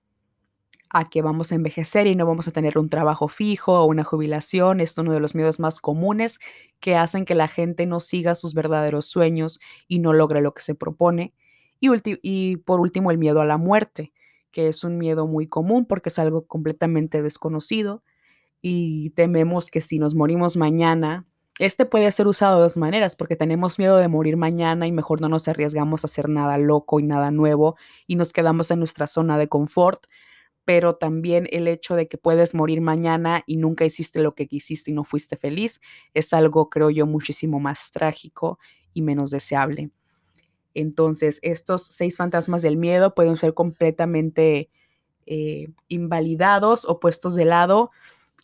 a 0.88 1.04
que 1.04 1.20
vamos 1.20 1.52
a 1.52 1.54
envejecer 1.54 2.06
y 2.06 2.16
no 2.16 2.24
vamos 2.24 2.48
a 2.48 2.50
tener 2.50 2.78
un 2.78 2.88
trabajo 2.88 3.28
fijo 3.28 3.78
o 3.78 3.84
una 3.84 4.04
jubilación. 4.04 4.80
Es 4.80 4.96
uno 4.96 5.12
de 5.12 5.20
los 5.20 5.34
miedos 5.34 5.60
más 5.60 5.80
comunes 5.80 6.38
que 6.80 6.96
hacen 6.96 7.26
que 7.26 7.34
la 7.34 7.46
gente 7.46 7.84
no 7.84 8.00
siga 8.00 8.34
sus 8.34 8.54
verdaderos 8.54 9.04
sueños 9.04 9.60
y 9.86 9.98
no 9.98 10.14
logre 10.14 10.40
lo 10.40 10.54
que 10.54 10.62
se 10.62 10.74
propone. 10.74 11.34
Y, 11.78 11.90
y 12.22 12.56
por 12.56 12.80
último, 12.80 13.10
el 13.10 13.18
miedo 13.18 13.42
a 13.42 13.44
la 13.44 13.58
muerte, 13.58 14.14
que 14.50 14.68
es 14.68 14.82
un 14.82 14.96
miedo 14.96 15.26
muy 15.26 15.46
común 15.46 15.84
porque 15.84 16.08
es 16.08 16.18
algo 16.18 16.46
completamente 16.46 17.20
desconocido 17.20 18.02
y 18.62 19.10
tememos 19.10 19.70
que 19.70 19.82
si 19.82 19.98
nos 19.98 20.14
morimos 20.14 20.56
mañana 20.56 21.26
este 21.58 21.86
puede 21.86 22.10
ser 22.12 22.28
usado 22.28 22.56
de 22.56 22.62
dos 22.62 22.76
maneras, 22.76 23.16
porque 23.16 23.36
tenemos 23.36 23.78
miedo 23.78 23.96
de 23.96 24.08
morir 24.08 24.36
mañana 24.36 24.86
y 24.86 24.92
mejor 24.92 25.20
no 25.20 25.28
nos 25.28 25.48
arriesgamos 25.48 26.04
a 26.04 26.06
hacer 26.06 26.28
nada 26.28 26.58
loco 26.58 27.00
y 27.00 27.02
nada 27.02 27.30
nuevo 27.30 27.76
y 28.06 28.16
nos 28.16 28.32
quedamos 28.32 28.70
en 28.70 28.78
nuestra 28.78 29.06
zona 29.06 29.38
de 29.38 29.48
confort, 29.48 30.06
pero 30.64 30.96
también 30.96 31.48
el 31.50 31.66
hecho 31.66 31.96
de 31.96 32.08
que 32.08 32.18
puedes 32.18 32.54
morir 32.54 32.80
mañana 32.80 33.42
y 33.46 33.56
nunca 33.56 33.84
hiciste 33.84 34.20
lo 34.20 34.34
que 34.34 34.46
quisiste 34.46 34.90
y 34.90 34.94
no 34.94 35.04
fuiste 35.04 35.36
feliz 35.36 35.80
es 36.14 36.32
algo, 36.32 36.68
creo 36.70 36.90
yo, 36.90 37.06
muchísimo 37.06 37.58
más 37.58 37.90
trágico 37.90 38.58
y 38.92 39.02
menos 39.02 39.30
deseable. 39.30 39.90
Entonces, 40.74 41.40
estos 41.42 41.86
seis 41.86 42.16
fantasmas 42.16 42.62
del 42.62 42.76
miedo 42.76 43.14
pueden 43.14 43.36
ser 43.36 43.54
completamente 43.54 44.70
eh, 45.26 45.68
invalidados 45.88 46.84
o 46.84 47.00
puestos 47.00 47.34
de 47.34 47.44
lado 47.46 47.90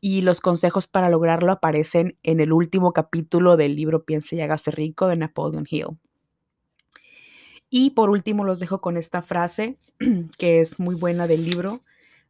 y 0.05 0.21
los 0.21 0.43
consejos 0.43 0.87
para 0.87 1.09
lograrlo 1.09 1.51
aparecen 1.51 2.19
en 2.23 2.39
el 2.41 2.53
último 2.53 2.93
capítulo 2.93 3.57
del 3.57 3.75
libro 3.75 4.05
Piense 4.05 4.37
y 4.37 4.43
hágase 4.43 4.71
rico 4.71 5.09
de 5.09 5.17
Napoleon 5.17 5.67
Hill. 5.67 5.99
Y 7.71 7.93
por 7.93 8.11
último 8.11 8.45
los 8.45 8.61
dejo 8.61 8.83
con 8.83 8.99
esta 8.99 9.23
frase 9.23 9.79
que 10.37 10.61
es 10.61 10.79
muy 10.79 10.95
buena 10.95 11.27
del 11.27 11.47
libro, 11.47 11.81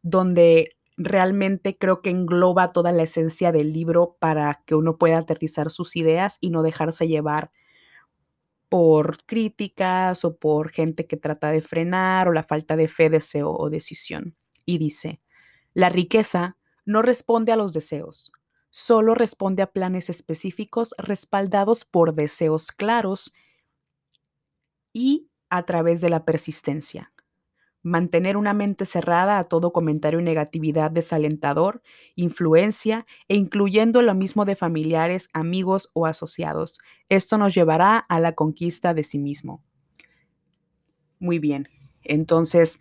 donde 0.02 0.76
realmente 0.96 1.76
creo 1.76 2.00
que 2.00 2.10
engloba 2.10 2.68
toda 2.68 2.92
la 2.92 3.02
esencia 3.02 3.50
del 3.50 3.72
libro 3.72 4.18
para 4.20 4.62
que 4.66 4.76
uno 4.76 4.96
pueda 4.96 5.18
aterrizar 5.18 5.68
sus 5.72 5.96
ideas 5.96 6.38
y 6.40 6.50
no 6.50 6.62
dejarse 6.62 7.08
llevar 7.08 7.50
por 8.68 9.24
críticas 9.26 10.24
o 10.24 10.36
por 10.36 10.70
gente 10.70 11.08
que 11.08 11.16
trata 11.16 11.50
de 11.50 11.60
frenar 11.60 12.28
o 12.28 12.32
la 12.32 12.44
falta 12.44 12.76
de 12.76 12.86
fe, 12.86 13.10
deseo 13.10 13.50
o 13.50 13.68
decisión. 13.68 14.36
Y 14.64 14.78
dice, 14.78 15.20
la 15.72 15.88
riqueza 15.88 16.56
no 16.84 17.02
responde 17.02 17.52
a 17.52 17.56
los 17.56 17.72
deseos, 17.72 18.32
solo 18.70 19.14
responde 19.14 19.62
a 19.62 19.70
planes 19.72 20.10
específicos 20.10 20.94
respaldados 20.98 21.84
por 21.84 22.14
deseos 22.14 22.72
claros 22.72 23.32
y 24.92 25.28
a 25.50 25.64
través 25.64 26.00
de 26.00 26.08
la 26.08 26.24
persistencia. 26.24 27.12
Mantener 27.82 28.38
una 28.38 28.54
mente 28.54 28.86
cerrada 28.86 29.38
a 29.38 29.44
todo 29.44 29.72
comentario 29.72 30.18
y 30.18 30.22
negatividad 30.22 30.90
desalentador, 30.90 31.82
influencia 32.16 33.06
e 33.28 33.36
incluyendo 33.36 34.00
lo 34.00 34.14
mismo 34.14 34.46
de 34.46 34.56
familiares, 34.56 35.28
amigos 35.34 35.90
o 35.92 36.06
asociados. 36.06 36.78
Esto 37.10 37.36
nos 37.36 37.54
llevará 37.54 37.98
a 37.98 38.20
la 38.20 38.32
conquista 38.32 38.94
de 38.94 39.04
sí 39.04 39.18
mismo. 39.18 39.62
Muy 41.18 41.38
bien, 41.38 41.68
entonces 42.02 42.78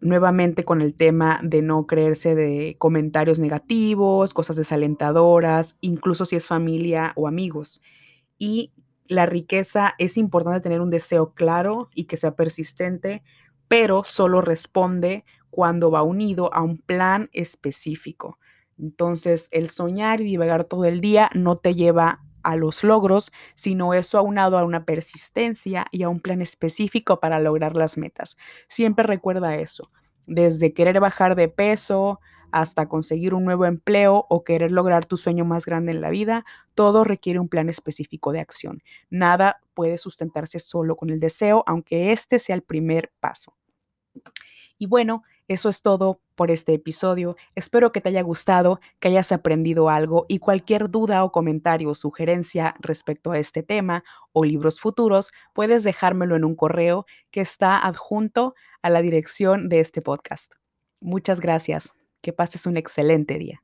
nuevamente 0.00 0.64
con 0.64 0.80
el 0.82 0.94
tema 0.94 1.40
de 1.42 1.62
no 1.62 1.86
creerse 1.86 2.34
de 2.34 2.76
comentarios 2.78 3.38
negativos, 3.38 4.34
cosas 4.34 4.56
desalentadoras, 4.56 5.76
incluso 5.80 6.26
si 6.26 6.36
es 6.36 6.46
familia 6.46 7.12
o 7.16 7.28
amigos. 7.28 7.82
Y 8.38 8.72
la 9.06 9.26
riqueza 9.26 9.94
es 9.98 10.16
importante 10.16 10.60
tener 10.60 10.80
un 10.80 10.90
deseo 10.90 11.34
claro 11.34 11.90
y 11.94 12.04
que 12.04 12.16
sea 12.16 12.36
persistente 12.36 13.22
pero 13.70 14.02
solo 14.02 14.40
responde 14.40 15.24
cuando 15.48 15.92
va 15.92 16.02
unido 16.02 16.52
a 16.52 16.60
un 16.60 16.78
plan 16.78 17.30
específico. 17.32 18.40
Entonces, 18.76 19.46
el 19.52 19.70
soñar 19.70 20.20
y 20.20 20.24
divagar 20.24 20.64
todo 20.64 20.86
el 20.86 21.00
día 21.00 21.30
no 21.34 21.56
te 21.56 21.76
lleva 21.76 22.20
a 22.42 22.56
los 22.56 22.84
logros, 22.84 23.32
sino 23.54 23.94
eso 23.94 24.18
aunado 24.18 24.58
a 24.58 24.64
una 24.64 24.84
persistencia 24.84 25.86
y 25.90 26.02
a 26.02 26.08
un 26.08 26.20
plan 26.20 26.42
específico 26.42 27.20
para 27.20 27.38
lograr 27.38 27.76
las 27.76 27.96
metas. 27.98 28.36
Siempre 28.68 29.04
recuerda 29.04 29.56
eso, 29.56 29.90
desde 30.26 30.72
querer 30.72 31.00
bajar 31.00 31.34
de 31.36 31.48
peso 31.48 32.20
hasta 32.52 32.88
conseguir 32.88 33.34
un 33.34 33.44
nuevo 33.44 33.64
empleo 33.64 34.26
o 34.28 34.44
querer 34.44 34.70
lograr 34.70 35.06
tu 35.06 35.16
sueño 35.16 35.44
más 35.44 35.66
grande 35.66 35.92
en 35.92 36.00
la 36.00 36.10
vida, 36.10 36.44
todo 36.74 37.04
requiere 37.04 37.38
un 37.38 37.48
plan 37.48 37.68
específico 37.68 38.32
de 38.32 38.40
acción. 38.40 38.82
Nada 39.08 39.60
puede 39.74 39.98
sustentarse 39.98 40.58
solo 40.58 40.96
con 40.96 41.10
el 41.10 41.20
deseo, 41.20 41.62
aunque 41.66 42.12
este 42.12 42.38
sea 42.38 42.56
el 42.56 42.62
primer 42.62 43.12
paso. 43.20 43.54
Y 44.78 44.86
bueno, 44.86 45.22
eso 45.46 45.68
es 45.68 45.82
todo 45.82 46.20
por 46.40 46.50
este 46.50 46.72
episodio. 46.72 47.36
Espero 47.54 47.92
que 47.92 48.00
te 48.00 48.08
haya 48.08 48.22
gustado, 48.22 48.80
que 48.98 49.08
hayas 49.08 49.30
aprendido 49.30 49.90
algo 49.90 50.24
y 50.26 50.38
cualquier 50.38 50.88
duda 50.90 51.22
o 51.22 51.32
comentario 51.32 51.90
o 51.90 51.94
sugerencia 51.94 52.74
respecto 52.80 53.32
a 53.32 53.38
este 53.38 53.62
tema 53.62 54.04
o 54.32 54.42
libros 54.42 54.80
futuros, 54.80 55.32
puedes 55.52 55.84
dejármelo 55.84 56.36
en 56.36 56.46
un 56.46 56.54
correo 56.54 57.04
que 57.30 57.42
está 57.42 57.86
adjunto 57.86 58.54
a 58.80 58.88
la 58.88 59.02
dirección 59.02 59.68
de 59.68 59.80
este 59.80 60.00
podcast. 60.00 60.54
Muchas 60.98 61.40
gracias. 61.42 61.92
Que 62.22 62.32
pases 62.32 62.64
un 62.64 62.78
excelente 62.78 63.36
día. 63.36 63.62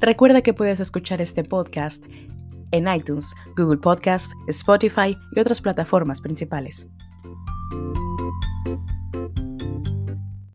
Recuerda 0.00 0.40
que 0.40 0.54
puedes 0.54 0.80
escuchar 0.80 1.20
este 1.20 1.44
podcast 1.44 2.06
en 2.72 2.88
iTunes, 2.88 3.34
Google 3.56 3.78
Podcast, 3.78 4.32
Spotify 4.48 5.16
y 5.34 5.40
otras 5.40 5.60
plataformas 5.60 6.20
principales. 6.20 6.88